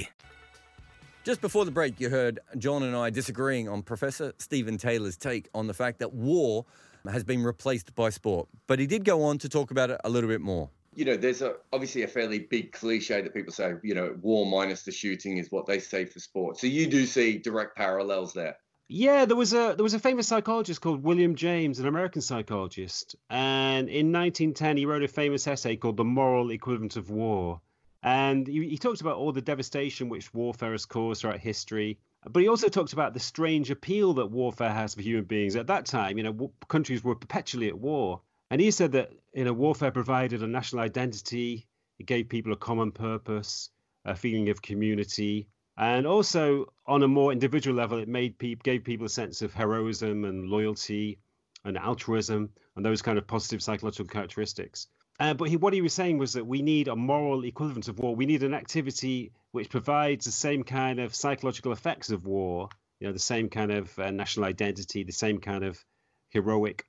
[1.23, 5.49] Just before the break, you heard Jon and I disagreeing on Professor Stephen Taylor's take
[5.55, 6.67] on the fact that war
[7.11, 8.49] has been replaced by sport.
[8.67, 11.15] But he did go on to talk about it a little bit more you know,
[11.15, 14.91] there's a, obviously a fairly big cliche that people say, you know, war minus the
[14.91, 16.57] shooting is what they say for sport.
[16.57, 18.57] So you do see direct parallels there.
[18.93, 23.15] Yeah, there was a there was a famous psychologist called William James, an American psychologist,
[23.29, 27.61] and in 1910 he wrote a famous essay called "The Moral Equivalent of War,"
[28.03, 31.99] and he, he talked about all the devastation which warfare has caused throughout history.
[32.29, 35.55] But he also talked about the strange appeal that warfare has for human beings.
[35.55, 39.45] At that time, you know, countries were perpetually at war, and he said that you
[39.45, 41.67] know warfare provided a national identity,
[41.99, 43.69] it gave people a common purpose,
[44.05, 48.83] a feeling of community, and also on a more individual level, it made people gave
[48.83, 51.19] people a sense of heroism and loyalty
[51.63, 54.87] and altruism and those kind of positive psychological characteristics.
[55.19, 57.99] Uh, but he, what he was saying was that we need a moral equivalent of
[57.99, 58.15] war.
[58.15, 63.07] We need an activity which provides the same kind of psychological effects of war, you
[63.07, 65.83] know, the same kind of uh, national identity, the same kind of
[66.29, 66.85] heroic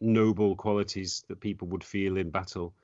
[0.00, 2.74] noble qualities that people would feel in battle.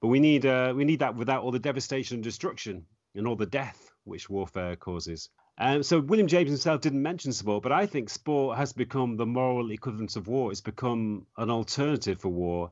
[0.00, 3.36] But we need uh, we need that without all the devastation and destruction and all
[3.36, 5.30] the death which warfare causes.
[5.58, 9.26] Um, so William James himself didn't mention sport, but I think sport has become the
[9.26, 10.52] moral equivalent of war.
[10.52, 12.70] It's become an alternative for war,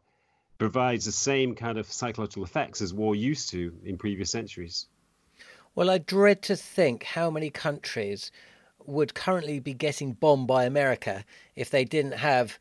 [0.59, 4.87] provides the same kind of psychological effects as war used to in previous centuries.
[5.75, 8.31] Well, I dread to think how many countries
[8.87, 11.25] would currently be getting bombed by America
[11.57, 12.59] if they didn't have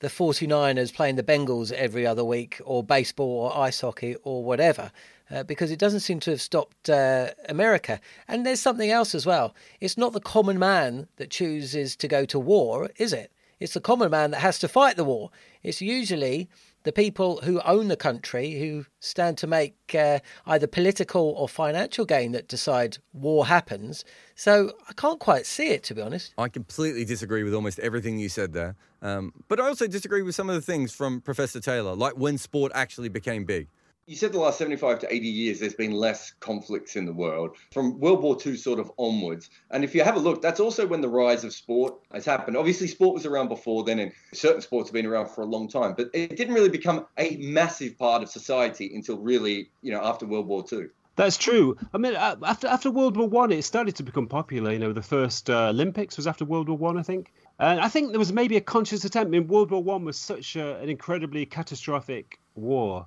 [0.00, 4.90] the 49ers playing the Bengals every other week, or baseball, or ice hockey, or whatever,
[5.30, 8.00] uh, because it doesn't seem to have stopped uh, America.
[8.26, 9.54] And there's something else as well.
[9.80, 13.30] It's not the common man that chooses to go to war, is it?
[13.60, 15.30] It's the common man that has to fight the war.
[15.62, 16.48] It's usually
[16.82, 22.04] the people who own the country, who stand to make uh, either political or financial
[22.04, 24.04] gain that decide war happens.
[24.34, 26.32] So I can't quite see it, to be honest.
[26.38, 28.76] I completely disagree with almost everything you said there.
[29.02, 32.38] Um, but I also disagree with some of the things from Professor Taylor, like when
[32.38, 33.68] sport actually became big
[34.10, 37.56] you said the last 75 to 80 years there's been less conflicts in the world
[37.70, 39.50] from World War II sort of onwards.
[39.70, 42.56] And if you have a look, that's also when the rise of sport has happened.
[42.56, 45.68] Obviously, sport was around before then, and certain sports have been around for a long
[45.68, 50.02] time, but it didn't really become a massive part of society until really, you know,
[50.02, 50.86] after World War II.
[51.14, 51.76] That's true.
[51.94, 54.72] I mean, after after World War One, it started to become popular.
[54.72, 57.32] You know, the first uh, Olympics was after World War One, I, think.
[57.60, 59.28] And I think there was maybe a conscious attempt.
[59.28, 63.06] I mean, World War One was such a, an incredibly catastrophic war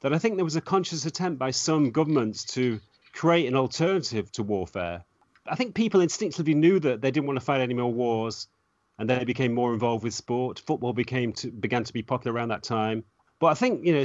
[0.00, 2.80] that I think there was a conscious attempt by some governments to
[3.12, 5.04] create an alternative to warfare.
[5.46, 8.48] I think people instinctively knew that they didn't want to fight any more wars,
[8.98, 10.58] and they became more involved with sport.
[10.60, 13.04] Football became to, began to be popular around that time.
[13.40, 14.04] But I think you know,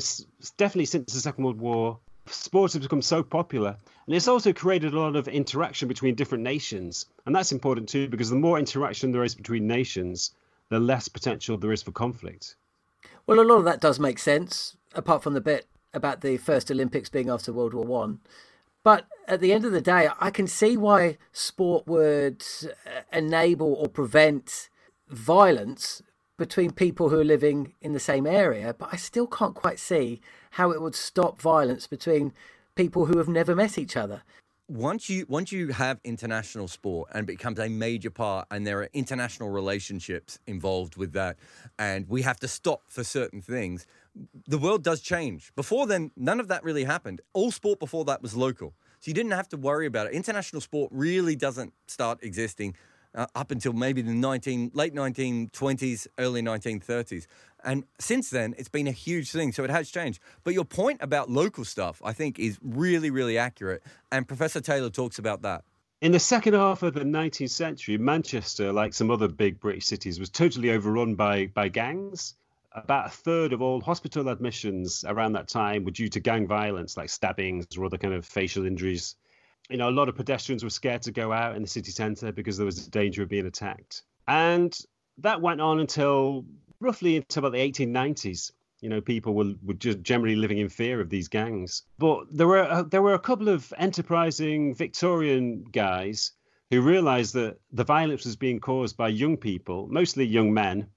[0.58, 3.76] definitely since the Second World War, sports have become so popular,
[4.06, 8.08] and it's also created a lot of interaction between different nations, and that's important too
[8.08, 10.32] because the more interaction there is between nations,
[10.70, 12.56] the less potential there is for conflict.
[13.28, 16.72] Well, a lot of that does make sense, apart from the bit about the first
[16.72, 18.20] Olympics being after World War One.
[18.84, 23.74] But at the end of the day, I can see why sport would uh, enable
[23.74, 24.70] or prevent
[25.08, 26.02] violence
[26.38, 28.76] between people who are living in the same area.
[28.78, 30.20] But I still can't quite see
[30.52, 32.34] how it would stop violence between
[32.76, 34.24] people who have never met each other
[34.70, 38.90] once you once you have international sport and becomes a major part and there are
[38.94, 41.38] international relationships involved with that
[41.78, 43.86] and we have to stop for certain things
[44.48, 45.52] the world does change.
[45.56, 47.22] Before then, none of that really happened.
[47.34, 48.74] All sport before that was local.
[49.00, 50.14] So you didn't have to worry about it.
[50.14, 52.76] International sport really doesn't start existing
[53.16, 57.28] uh, up until maybe the 19 late 1920s, early 1930s.
[57.64, 59.52] And since then, it's been a huge thing.
[59.52, 60.20] So it has changed.
[60.44, 63.84] But your point about local stuff, I think, is really, really accurate.
[64.12, 65.64] And Professor Taylor talks about that.
[66.02, 70.20] In the second half of the 19th century, Manchester, like some other big British cities,
[70.20, 72.36] was totally overrun by, by gangs
[72.76, 76.98] about a third of all hospital admissions around that time were due to gang violence,
[76.98, 79.16] like stabbings or other kind of facial injuries.
[79.70, 82.32] You know, a lot of pedestrians were scared to go out in the city centre
[82.32, 84.04] because there was a danger of being attacked.
[84.28, 84.78] And
[85.20, 86.46] that went on until
[86.80, 88.52] roughly until about the 1890s.
[88.82, 91.84] You know, people were, were just generally living in fear of these gangs.
[91.98, 96.32] But there were uh, there were a couple of enterprising Victorian guys
[96.70, 100.88] who realised that the violence was being caused by young people, mostly young men,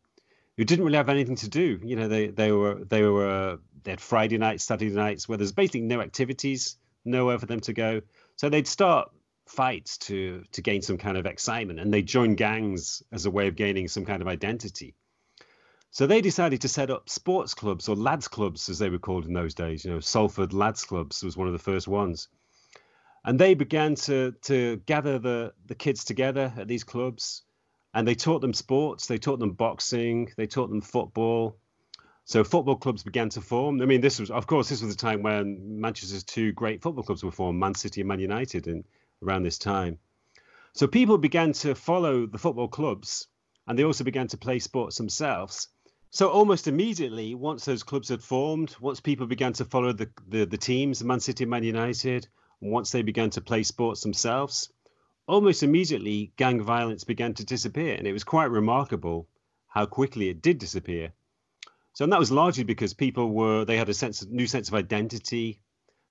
[0.56, 1.78] who didn't really have anything to do.
[1.82, 5.52] You know, they they were they were they had Friday nights, Saturday nights where there's
[5.52, 8.00] basically no activities, nowhere for them to go.
[8.36, 9.10] So they'd start
[9.46, 13.48] fights to to gain some kind of excitement, and they join gangs as a way
[13.48, 14.94] of gaining some kind of identity.
[15.90, 19.24] So they decided to set up sports clubs or lads clubs, as they were called
[19.24, 19.84] in those days.
[19.84, 22.28] You know, Salford Lads Clubs was one of the first ones,
[23.24, 27.42] and they began to to gather the the kids together at these clubs
[27.96, 29.06] and they taught them sports.
[29.06, 30.30] They taught them boxing.
[30.36, 31.56] They taught them football.
[32.26, 33.80] So football clubs began to form.
[33.80, 37.04] I mean, this was, of course, this was the time when Manchester's two great football
[37.04, 38.84] clubs were formed, Man City and Man United, in
[39.22, 39.98] around this time.
[40.74, 43.28] So people began to follow the football clubs,
[43.66, 45.68] and they also began to play sports themselves.
[46.10, 50.44] So almost immediately, once those clubs had formed, once people began to follow the the,
[50.44, 52.28] the teams, Man City, and Man United,
[52.60, 54.70] and once they began to play sports themselves,
[55.26, 57.94] almost immediately gang violence began to disappear.
[57.94, 59.28] And it was quite remarkable
[59.66, 61.12] how quickly it did disappear.
[61.94, 64.68] So and that was largely because people were they had a sense of new sense
[64.68, 65.60] of identity.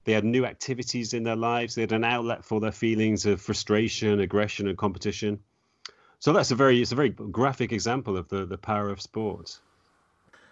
[0.04, 1.75] They had new activities in their lives.
[1.75, 5.39] They had an outlet for their feelings of frustration, aggression, and competition.
[6.19, 9.60] So that's a very it's a very graphic example of the, the power of sport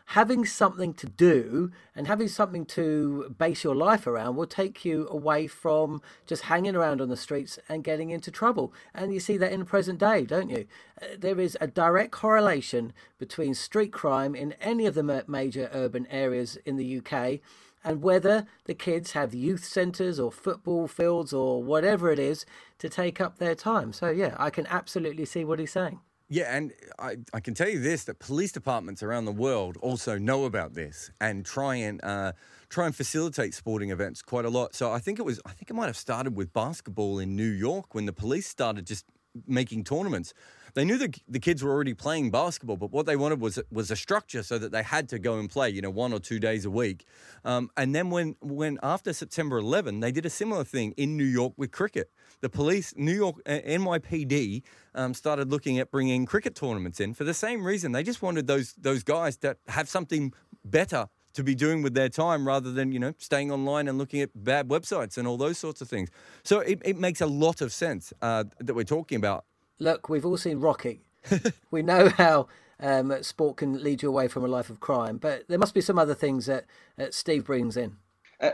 [0.07, 5.07] having something to do and having something to base your life around will take you
[5.09, 8.73] away from just hanging around on the streets and getting into trouble.
[8.93, 10.65] And you see that in the present day, don't you?
[11.01, 16.07] Uh, there is a direct correlation between street crime in any of the major urban
[16.07, 17.39] areas in the UK
[17.83, 22.45] and whether the kids have youth centres or football fields or whatever it is
[22.79, 23.91] to take up their time.
[23.91, 25.99] So, yeah, I can absolutely see what he's saying.
[26.29, 30.17] Yeah, and I, I can tell you this that police departments around the world also
[30.17, 32.31] know about this and try and uh,
[32.69, 34.73] try and facilitate sporting events quite a lot.
[34.73, 37.49] So I think it was I think it might have started with basketball in New
[37.49, 39.05] York when the police started just
[39.47, 40.33] making tournaments.
[40.73, 43.91] They knew the the kids were already playing basketball, but what they wanted was was
[43.91, 46.39] a structure so that they had to go and play, you know, one or two
[46.39, 47.05] days a week.
[47.45, 51.25] Um, and then when when after September 11, they did a similar thing in New
[51.25, 52.09] York with cricket.
[52.41, 54.63] The police, New York uh, NYPD,
[54.95, 57.91] um, started looking at bringing cricket tournaments in for the same reason.
[57.91, 60.33] They just wanted those those guys to have something
[60.65, 64.21] better to be doing with their time rather than, you know, staying online and looking
[64.21, 66.09] at bad websites and all those sorts of things.
[66.43, 69.45] So it, it makes a lot of sense uh, that we're talking about.
[69.79, 71.01] Look, we've all seen Rocky.
[71.71, 72.47] we know how
[72.79, 75.81] um, sport can lead you away from a life of crime, but there must be
[75.81, 76.65] some other things that,
[76.97, 77.97] that Steve brings in.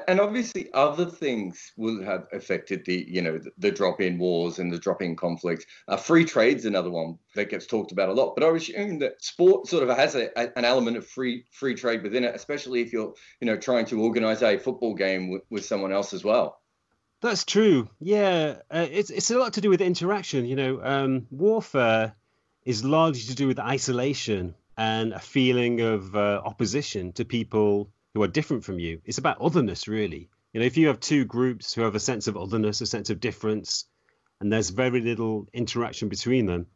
[0.08, 4.72] And obviously, other things will have affected the, you know, the, the drop-in wars and
[4.72, 5.66] the drop-in conflicts.
[5.88, 8.36] Uh, free trade's another one that gets talked about a lot.
[8.36, 11.74] But I assuming that sport sort of has a, a, an element of free free
[11.74, 15.42] trade within it, especially if you're, you know, trying to organise a football game with,
[15.50, 16.62] with someone else as well.
[17.22, 17.90] That's true.
[18.00, 20.46] Yeah, uh, it's it's a lot to do with interaction.
[20.46, 22.14] You know, um, warfare
[22.64, 28.24] is largely to do with isolation and a feeling of uh, opposition to people who
[28.24, 29.02] are different from you.
[29.06, 30.30] It's about otherness, really.
[30.54, 33.10] You know, if you have two groups who have a sense of otherness, a sense
[33.10, 33.86] of difference,
[34.40, 36.68] and there's very little interaction between them,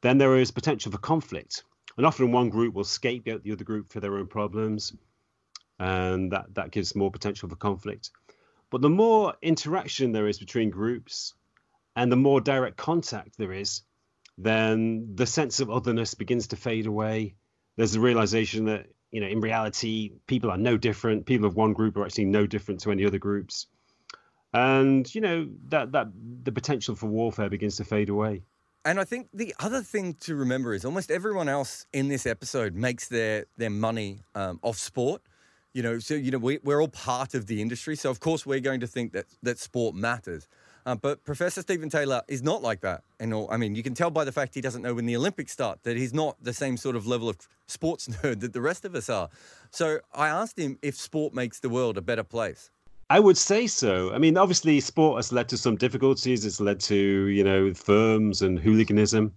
[0.00, 1.62] then there is potential for conflict.
[1.96, 4.92] And often one group will scapegoat the other group for their own problems,
[5.78, 8.10] and that, that gives more potential for conflict.
[8.70, 11.34] But the more interaction there is between groups
[11.94, 13.82] and the more direct contact there is,
[14.36, 17.36] then the sense of otherness begins to fade away.
[17.76, 21.24] There's the realization that you know, in reality, people are no different.
[21.24, 23.68] People of one group are actually no different to any other groups,
[24.52, 26.08] and you know that that
[26.42, 28.42] the potential for warfare begins to fade away.
[28.84, 32.74] And I think the other thing to remember is almost everyone else in this episode
[32.74, 35.22] makes their their money um, off sport.
[35.74, 38.44] You know, so you know we, we're all part of the industry, so of course
[38.44, 40.48] we're going to think that that sport matters.
[40.86, 43.04] Uh, but Professor Stephen Taylor is not like that.
[43.18, 45.52] And I mean, you can tell by the fact he doesn't know when the Olympics
[45.52, 48.84] start that he's not the same sort of level of sports nerd that the rest
[48.84, 49.30] of us are.
[49.70, 52.70] So I asked him if sport makes the world a better place.
[53.10, 54.12] I would say so.
[54.12, 56.44] I mean, obviously, sport has led to some difficulties.
[56.44, 59.32] It's led to, you know, firms and hooliganism.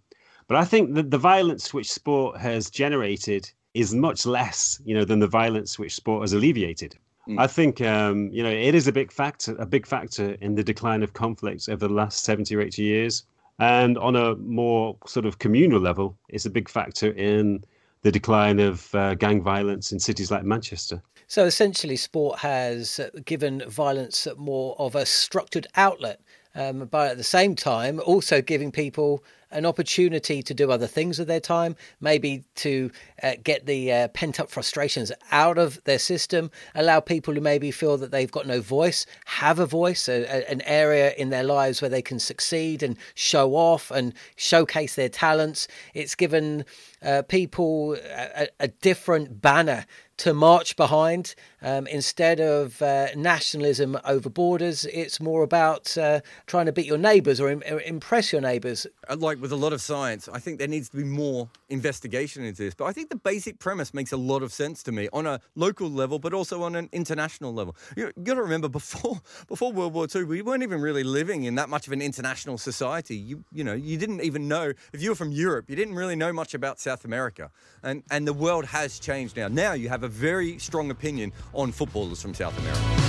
[0.48, 5.04] But I think that the violence which sport has generated is much less, you know,
[5.04, 6.98] than the violence which sport has alleviated.
[7.28, 7.40] Mm.
[7.40, 10.64] I think um, you know it is a big factor, a big factor in the
[10.64, 13.24] decline of conflicts over the last seventy or eighty years.
[13.60, 17.64] And on a more sort of communal level, it's a big factor in
[18.04, 21.02] the decline of uh, gang violence in cities like Manchester.
[21.28, 26.22] So essentially, sport has given violence more of a structured outlet,
[26.56, 31.20] um, but at the same time, also giving people an opportunity to do other things
[31.20, 32.92] with their time, maybe to
[33.24, 37.72] uh, get the uh, pent up frustrations out of their system, allow people who maybe
[37.72, 41.44] feel that they've got no voice, have a voice, a, a, an area in their
[41.44, 45.68] lives where they can succeed and show off and showcase their talents.
[45.94, 46.66] It's given
[47.02, 49.86] uh, people a, a different banner
[50.18, 51.36] to march behind.
[51.62, 56.98] Um, instead of uh, nationalism over borders, it's more about uh, trying to beat your
[56.98, 58.86] neighbours or, Im- or impress your neighbours.
[59.10, 62.44] Uh, like with a lot of science, I think there needs to be more investigation
[62.44, 62.76] into this.
[62.76, 65.40] But I think the basic premise makes a lot of sense to me on a
[65.56, 67.76] local level, but also on an international level.
[67.96, 71.56] You, got to remember before before World War II, we weren't even really living in
[71.56, 73.16] that much of an international society.
[73.16, 76.16] You you know you didn't even know if you were from Europe, you didn't really
[76.16, 77.52] know much about South America,
[77.84, 79.48] and and the world has changed now.
[79.48, 83.08] Now you have a very strong opinion on footballers from South America.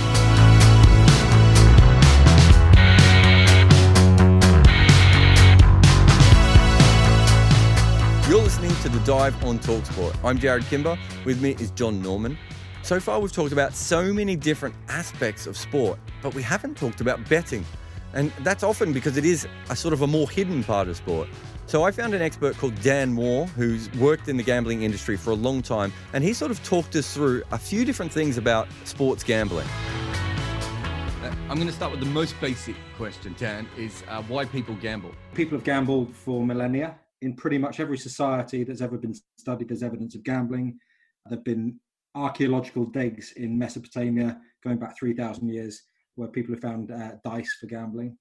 [8.29, 10.15] You're listening to The Dive on Talksport.
[10.23, 10.99] I'm Jarrod Kimber.
[11.25, 12.37] With me is Jon Norman.
[12.83, 17.01] So far, we've talked about so many different aspects of sport, but we haven't talked
[17.01, 17.65] about betting.
[18.13, 21.27] And that's often because it is a sort of a more hidden part of sport.
[21.69, 25.29] So I found an expert called Dan Moore who's worked in the gambling industry for
[25.29, 28.67] a long time, and he sort of talked us through a few different things about
[28.85, 29.67] sports gambling.
[29.67, 34.73] Uh, I'm going to start with the most basic question, Dan, is uh, why people
[34.77, 35.11] gamble.
[35.35, 36.95] People have gambled for millennia.
[37.21, 40.79] In pretty much every society that's ever been studied, there's evidence of gambling.
[41.27, 41.79] There have been
[42.15, 45.83] archaeological digs in Mesopotamia going back 3,000 years
[46.15, 48.17] where people have found uh, dice for gambling.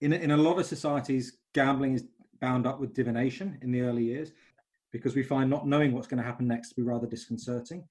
[0.00, 2.04] In, in a lot of societies, gambling is
[2.40, 4.32] bound up with divination in the early years
[4.92, 7.84] because we find not knowing what's going to happen next to be rather disconcerting.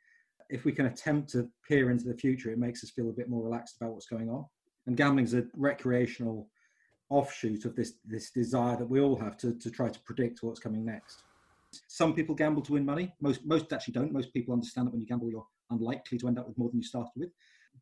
[0.49, 3.29] If we can attempt to peer into the future, it makes us feel a bit
[3.29, 4.45] more relaxed about what's going on.
[4.85, 6.49] And gambling is a recreational
[7.09, 10.59] offshoot of this this desire that we all have to, to try to predict what's
[10.59, 11.23] coming next.
[11.87, 13.13] Some people gamble to win money.
[13.21, 14.13] Most most actually don't.
[14.13, 16.79] Most people understand that when you gamble, you're unlikely to end up with more than
[16.79, 17.29] you started with.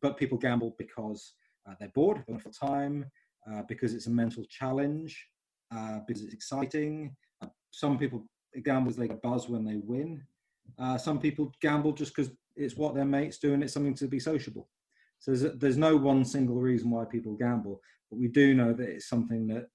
[0.00, 1.34] But people gamble because
[1.68, 3.06] uh, they're bored, they time,
[3.50, 5.28] uh, because it's a mental challenge,
[5.74, 7.14] uh, because it's exciting.
[7.42, 8.26] Uh, some people
[8.64, 10.22] gamble because they buzz when they win.
[10.78, 14.08] Uh, some people gamble just because it's what their mates do and it's something to
[14.08, 14.68] be sociable.
[15.18, 18.88] So there's, there's no one single reason why people gamble, but we do know that
[18.88, 19.68] it's something that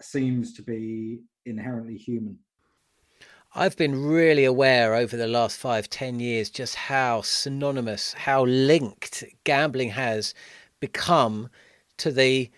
[0.00, 2.38] seems to be inherently human.
[3.54, 9.24] I've been really aware over the last five, ten years just how synonymous, how linked
[9.44, 10.34] gambling has
[10.78, 11.50] become
[11.96, 12.48] to the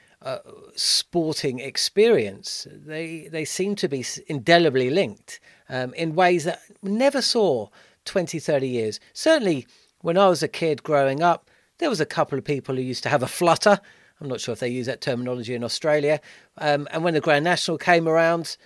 [0.75, 2.67] sporting experience.
[2.71, 7.69] They they seem to be indelibly linked um, in ways that never saw
[8.05, 9.01] 20, 30 years.
[9.13, 9.67] Certainly,
[10.01, 13.03] when I was a kid growing up, there was a couple of people who used
[13.05, 13.81] to have a flutter.
[14.21, 16.21] I'm not sure if they use that terminology in Australia.
[16.59, 18.57] Um, and when the Grand National came around,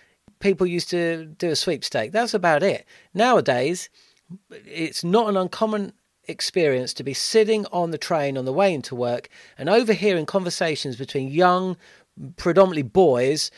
[0.41, 2.13] people used to do a sweepstake.
[2.13, 2.85] That's about it.
[3.15, 3.89] Nowadays,
[4.51, 5.93] it's not an uncommon
[6.29, 10.97] experience to be sitting on the train on the way into work and overhearing conversations
[10.97, 11.77] between young,
[12.37, 13.51] predominantly boys,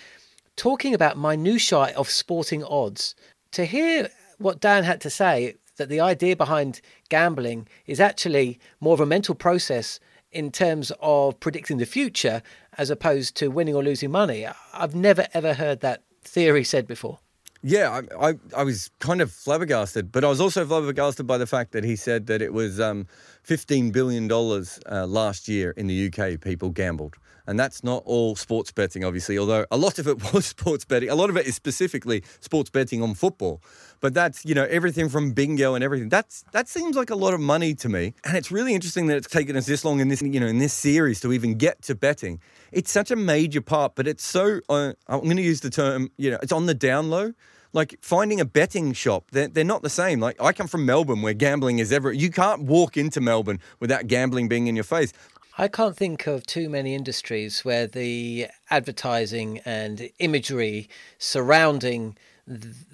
[0.57, 3.15] talking about minutiae of sporting odds.
[3.53, 4.09] To hear
[4.39, 9.07] what Dan had to say, that the idea behind gambling is actually more of a
[9.07, 10.01] mental process
[10.31, 12.43] in terms of predicting the future
[12.77, 14.47] as opposed to winning or losing money.
[14.75, 17.19] I've never ever heard that theory said before.
[17.63, 21.47] Yeah, I, I, I, was kind of flabbergasted, but I was also flabbergasted by the
[21.47, 23.09] fact that he said that it was um,
[23.49, 27.17] $15 billion uh, last year in the UK people gambled.
[27.49, 31.09] And that's not all sports betting, obviously, although a lot of it was sports betting.
[31.09, 33.63] A lot of it is specifically sports betting on football.
[34.01, 36.11] But that's, you know, everything from bingo and everything.
[36.11, 38.13] That's that seems like a lot of money to me.
[38.23, 40.59] And it's really interesting that it's taken us this long in this, you know, in
[40.59, 42.39] this series to even get to betting.
[42.71, 46.11] It's such a major part, but it's so uh, I'm going to use the term,
[46.19, 47.33] you know, it's on the down low
[47.73, 51.21] like finding a betting shop they're, they're not the same like i come from melbourne
[51.23, 55.13] where gambling is ever you can't walk into melbourne without gambling being in your face
[55.61, 60.89] I can't think of too many industries where the advertising and imagery
[61.19, 62.17] surrounding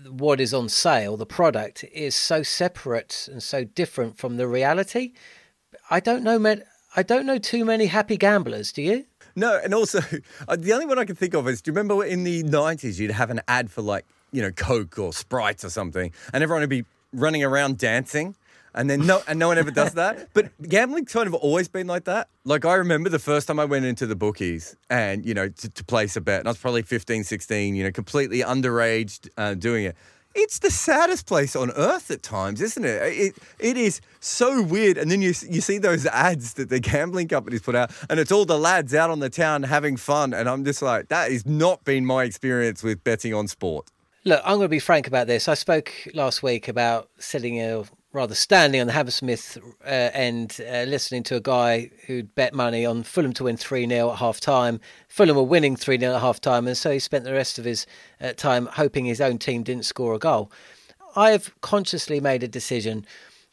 [0.09, 5.13] what is on sale, the product, is so separate and so different from the reality.
[5.91, 6.43] I don't know.
[6.97, 8.73] I don't know too many happy gamblers.
[8.73, 9.05] Do you?
[9.37, 10.01] No, and also
[10.49, 12.99] uh, the only one I can think of is do you remember in the nineties
[12.99, 16.63] you'd have an ad for like you know Coke or Sprite or something, and everyone
[16.63, 18.37] would be running around dancing
[18.75, 20.29] and then no, and no one ever does that.
[20.35, 22.29] But gambling's kind of always been like that.
[22.45, 25.71] Like I remember the first time I went into the bookies and you know to,
[25.71, 29.55] to place a bet, and I was probably 15, 16, you know, completely underage uh,
[29.55, 29.97] doing it.
[30.37, 33.03] It's the saddest place on earth at times, isn't it?
[33.03, 34.99] It it is so weird.
[34.99, 38.33] And then you you see those ads that the gambling companies put out, and it's
[38.33, 41.47] all the lads out on the town having fun, and I'm just like, that has
[41.47, 43.91] not been my experience with betting on sport.
[44.27, 45.49] Look, I'm going to be frank about this.
[45.49, 47.85] I spoke last week about setting a
[48.15, 52.87] rather standing on the Hammersmith uh, end, uh, listening to a guy who'd bet money
[52.87, 54.81] on Fulham to win 3 0 at half time.
[55.09, 57.65] Fulham were winning 3 0 at half time, and so he spent the rest of
[57.65, 57.87] his
[58.21, 60.51] uh, time hoping his own team didn't score a goal.
[61.17, 63.05] I have consciously made a decision,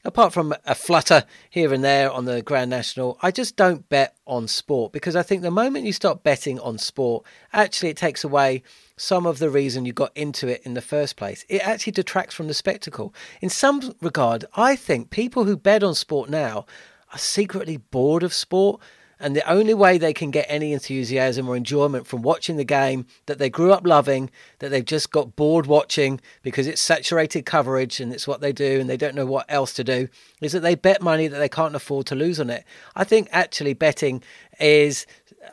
[0.05, 4.15] apart from a flutter here and there on the Grand National, I just don't bet
[4.27, 8.23] on sport because I think the moment you stop betting on sport, actually it takes
[8.23, 8.63] away
[9.01, 11.43] some of the reason you got into it in the first place.
[11.49, 13.15] It actually detracts from the spectacle.
[13.41, 16.67] In some regard, I think people who bet on sport now
[17.11, 18.79] are secretly bored of sport.
[19.19, 23.05] And the only way they can get any enthusiasm or enjoyment from watching the game
[23.25, 24.29] that they grew up loving,
[24.59, 28.79] that they've just got bored watching because it's saturated coverage and it's what they do
[28.79, 30.09] and they don't know what else to do,
[30.41, 32.65] is that they bet money that they can't afford to lose on it.
[32.95, 34.23] I think actually betting
[34.59, 35.05] is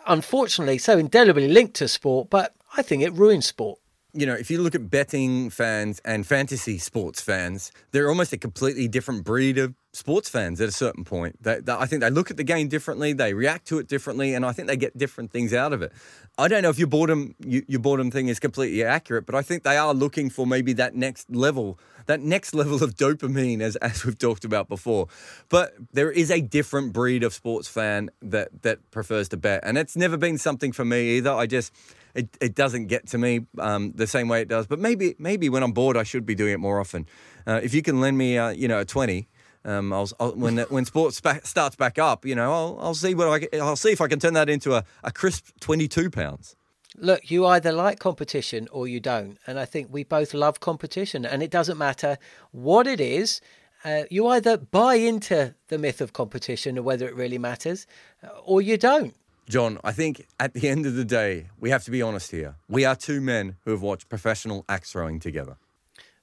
[0.07, 3.79] unfortunately so indelibly linked to sport, but I think it ruins sport.
[4.15, 8.39] You know, if you look at betting fans and fantasy sports fans, they're almost a
[8.39, 11.43] completely different breed of sports fans at a certain point.
[11.43, 14.35] They, they, I think they look at the game differently, they react to it differently,
[14.35, 15.93] and I think they get different things out of it.
[16.39, 19.43] I don't know if your boredom you, your boredom thing is completely accurate, but I
[19.43, 23.77] think they are looking for maybe that next level, that next level of dopamine, as
[23.77, 25.09] as we've talked about before.
[25.49, 29.77] But there is a different breed of sports fan that that prefers to bet, and
[29.77, 31.33] it's never been something for me either.
[31.33, 31.73] I just
[32.19, 34.67] it, it doesn't get to me um, the same way it does.
[34.67, 37.07] But maybe maybe when I'm bored, I should be doing it more often.
[37.47, 39.29] Uh, if you can lend me, uh, you know, a twenty.
[39.65, 43.15] Um, I'll, I'll, when when sports back, starts back up, you know, I'll, I'll see
[43.15, 46.11] what I I'll see if I can turn that into a, a crisp twenty two
[46.11, 46.57] pounds.
[46.97, 51.27] Look, you either like competition or you don't, and I think we both love competition,
[51.27, 52.19] and it doesn't matter
[52.53, 53.41] what it is.
[53.85, 57.87] Uh, you either buy into the myth of competition or whether it really matters,
[58.23, 59.15] uh, or you don't.
[59.49, 62.57] Jon, I think at the end of the day, we have to be honest here.
[62.69, 65.57] We are two men who have watched professional axe throwing together.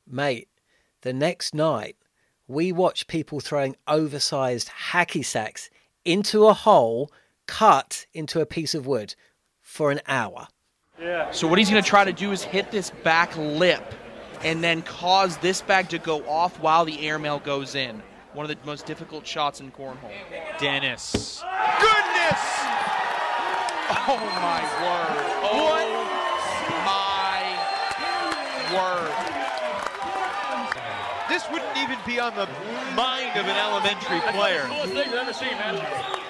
[0.07, 0.47] Mate,
[1.01, 1.97] the next night,
[2.47, 5.71] we watched people throwing oversized hacky sacks
[6.03, 7.11] into a hole
[7.47, 9.15] cut into a piece of wood
[9.61, 10.47] for an hour.
[10.99, 11.32] Yeah.
[11.32, 13.84] So what he's going to try to do is hit this back lip
[14.43, 18.03] and then cause this bag to go off while the airmail goes in.
[18.34, 20.11] One of the most difficult shots in cornhole.
[20.59, 21.43] Dennis.
[21.80, 22.95] Goodness!
[23.88, 25.18] Oh my word.
[25.44, 25.86] Oh what?
[26.86, 27.42] my
[28.74, 29.14] word.
[31.30, 32.48] this wouldn't even be on the
[32.96, 34.64] mind of an elementary player.
[34.64, 35.76] Coolest thing I've ever seen, man.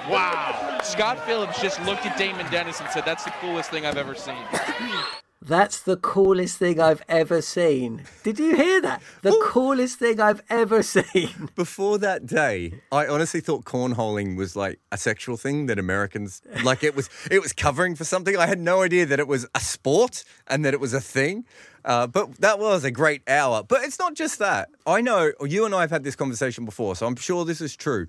[0.10, 0.80] Wow.
[0.84, 4.16] Scott Phillips just looked at Damon Dennis and said, "That's the coolest thing I've ever
[4.16, 4.36] seen."
[5.48, 8.06] That's the coolest thing I've ever seen.
[8.24, 9.04] Did you hear that?
[9.22, 11.50] The coolest thing I've ever seen.
[11.56, 16.84] Before that day, I honestly thought cornholing was like a sexual thing that Americans like
[16.84, 18.36] it was it was covering for something.
[18.36, 21.46] I had no idea that it was a sport and that it was a thing.
[21.84, 23.62] Uh, but that was a great hour.
[23.62, 24.70] But it's not just that.
[24.88, 27.76] I know you and I have had this conversation before, so I'm sure this is
[27.76, 28.08] true.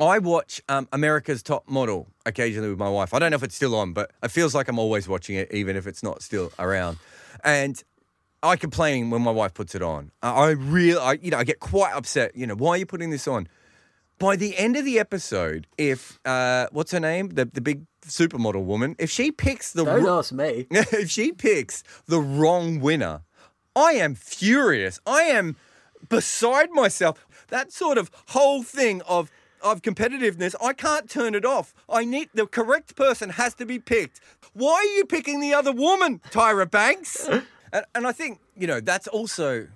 [0.00, 3.12] I watch um, America's Top Model occasionally with my wife.
[3.12, 5.52] I don't know if it's still on, but it feels like I'm always watching it,
[5.52, 6.98] even if it's not still around.
[7.42, 7.82] And
[8.42, 10.12] I complain when my wife puts it on.
[10.22, 12.36] I really, I, you know, I get quite upset.
[12.36, 13.48] You know, why are you putting this on?
[14.20, 18.64] By the end of the episode, if uh, what's her name, the the big supermodel
[18.64, 20.66] woman, if she picks the Don't ask me.
[20.70, 23.22] if she picks the wrong winner,
[23.76, 25.00] I am furious.
[25.06, 25.56] I am
[26.08, 27.26] beside myself.
[27.48, 29.30] That sort of whole thing of
[29.62, 31.74] of competitiveness, I can't turn it off.
[31.88, 34.20] I need the correct person has to be picked.
[34.52, 37.28] Why are you picking the other woman, Tyra Banks?
[37.72, 39.68] and, and I think you know that's also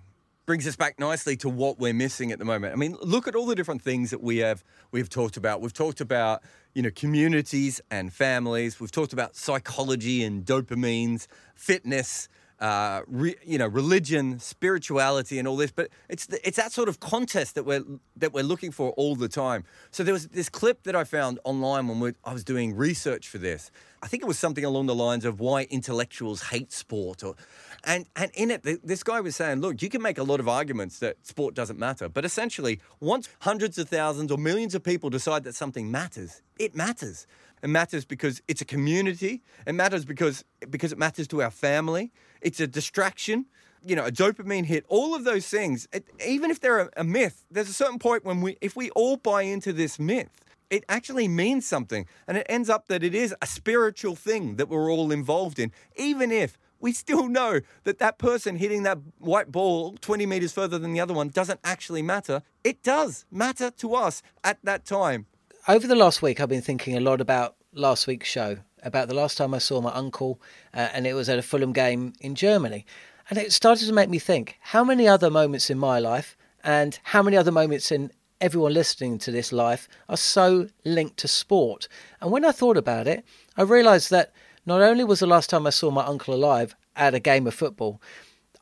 [0.45, 2.73] brings us back nicely to what we're missing at the moment.
[2.73, 5.61] I mean, look at all the different things that we have we've talked about.
[5.61, 6.43] We've talked about
[6.75, 8.81] you know communities and families.
[8.81, 12.29] We've talked about psychology and dopamines, fitness.
[12.63, 16.89] Uh, re, you know, religion, spirituality, and all this, but it's the, it's that sort
[16.89, 17.83] of contest that we're
[18.15, 19.65] that we're looking for all the time.
[19.91, 23.39] So there was this clip that I found online when I was doing research for
[23.39, 23.73] this.
[24.01, 27.35] I think it was something along the lines of why intellectuals hate sport, or
[27.83, 30.39] and and in it, th- this guy was saying, look, you can make a lot
[30.39, 34.85] of arguments that sport doesn't matter, but essentially, once hundreds of thousands or millions of
[34.85, 37.27] people decide that something matters, it matters.
[37.63, 39.43] It matters because it's a community.
[39.67, 42.13] It matters because because it matters to our family.
[42.41, 43.47] It's a distraction.
[43.85, 44.85] You know, a dopamine hit.
[44.89, 48.25] All of those things, it, even if they're a, a myth, there's a certain point
[48.25, 50.31] when we, if we all buy into this myth,
[50.71, 54.69] it actually means something, and it ends up that it is a spiritual thing that
[54.69, 59.51] we're all involved in, even if we still know that that person hitting that white
[59.53, 62.43] ball 20 meters further than the other one doesn't actually matter.
[62.65, 65.27] It does matter to us at that time.
[65.69, 69.15] Over the last week, I've been thinking a lot about last week's show, about the
[69.15, 70.41] last time I saw my uncle,
[70.75, 72.85] uh, and it was at a Fulham game in Germany.
[73.31, 76.99] And it started to make me think how many other moments in my life and
[77.05, 78.11] how many other moments in
[78.41, 81.87] everyone listening to this life are so linked to sport.
[82.21, 83.25] And when I thought about it,
[83.57, 84.33] I realised that
[84.67, 87.55] not only was the last time I saw my uncle alive at a game of
[87.55, 88.03] football,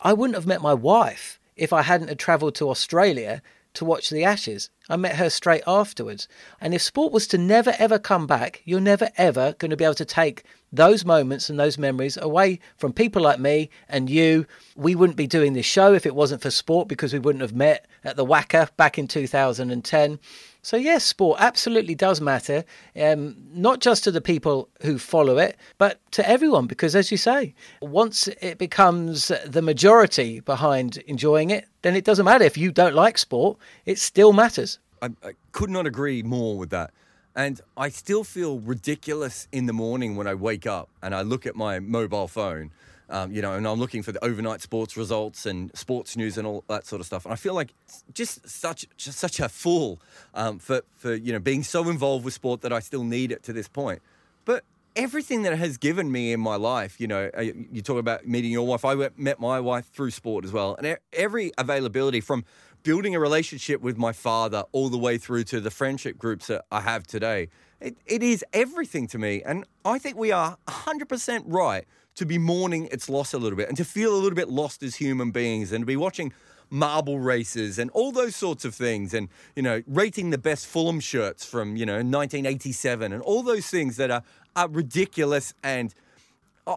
[0.03, 3.41] I wouldn't have met my wife if I hadn't have travelled to Australia
[3.75, 4.71] to watch the Ashes.
[4.89, 6.27] I met her straight afterwards.
[6.61, 9.85] And if sport was to never ever come back, you're never ever going to be
[9.85, 14.47] able to take those moments and those memories away from people like me and you.
[14.77, 17.55] We wouldn't be doing this show if it wasn't for sport because we wouldn't have
[17.55, 20.19] met at the WACA back in 2010.
[20.63, 22.65] So, yes, sport absolutely does matter,
[23.01, 26.67] um, not just to the people who follow it, but to everyone.
[26.67, 32.25] Because, as you say, once it becomes the majority behind enjoying it, then it doesn't
[32.27, 34.79] matter if you don't like sport, it still matters.
[35.01, 36.91] I, I could not agree more with that.
[37.35, 41.47] And I still feel ridiculous in the morning when I wake up and I look
[41.47, 42.71] at my mobile phone,
[43.11, 46.47] um, you know, and I'm looking for the overnight sports results and sports news and
[46.47, 47.25] all that sort of stuff.
[47.25, 47.75] And I feel like
[48.15, 50.01] just such just such a fool
[50.35, 53.43] um, for for you know being so involved with sport that I still need it
[53.45, 54.01] to this point.
[54.45, 54.65] But
[54.97, 58.27] everything that it has given me in my life, you know, uh, you talk about
[58.27, 58.85] meeting your wife.
[58.85, 62.45] I met my wife through sport as well, and every availability from
[62.83, 66.65] building a relationship with my father all the way through to the friendship groups that
[66.71, 67.49] I have today.
[67.81, 69.43] It, it is everything to me.
[69.43, 71.85] And I think we are 100% right
[72.17, 74.83] to be mourning its loss a little bit and to feel a little bit lost
[74.83, 76.33] as human beings and to be watching
[76.71, 81.01] marble races and all those sorts of things and you know rating the best Fulham
[81.01, 84.23] shirts from you know 1987 and all those things that are,
[84.55, 85.95] are ridiculous and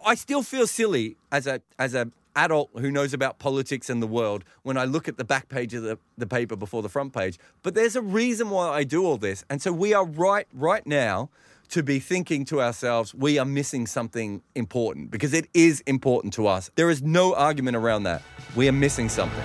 [0.06, 4.08] I still feel silly as a as a adult who knows about politics and the
[4.08, 7.14] world when I look at the back page of the, the paper before the front
[7.14, 7.38] page.
[7.62, 9.46] But there's a reason why I do all this.
[9.50, 11.30] And so we are right right now
[11.74, 16.46] to be thinking to ourselves, we are missing something important because it is important to
[16.46, 16.70] us.
[16.76, 18.22] There is no argument around that.
[18.56, 19.44] We are missing something.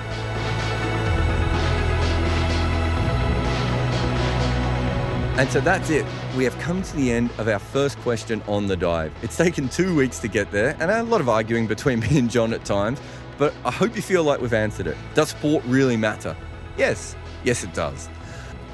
[5.39, 6.05] And so that's it.
[6.37, 9.15] We have come to the end of our first question on the dive.
[9.23, 12.31] It's taken two weeks to get there, and a lot of arguing between me and
[12.31, 13.01] Jon at times,
[13.39, 14.99] but I hope you feel like we've answered it.
[15.15, 16.37] Does sport really matter?
[16.77, 18.11] Yes, yes, it does.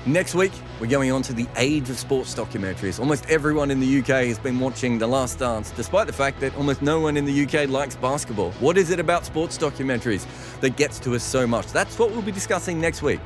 [0.07, 3.01] Next week, we're going on to the age of sports documentaries.
[3.01, 6.55] Almost everyone in the UK has been watching The Last Dance, despite the fact that
[6.59, 8.53] almost no one in the UK likes basketball.
[8.61, 10.27] What is it about sports documentaries
[10.61, 11.69] that gets to us so much?
[11.69, 13.21] That's what we'll be discussing next week.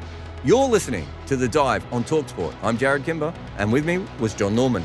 [0.45, 2.55] You're listening to The Dive on Talksport.
[2.62, 4.85] I'm Jarrod Kimber, and with me was Jon Norman.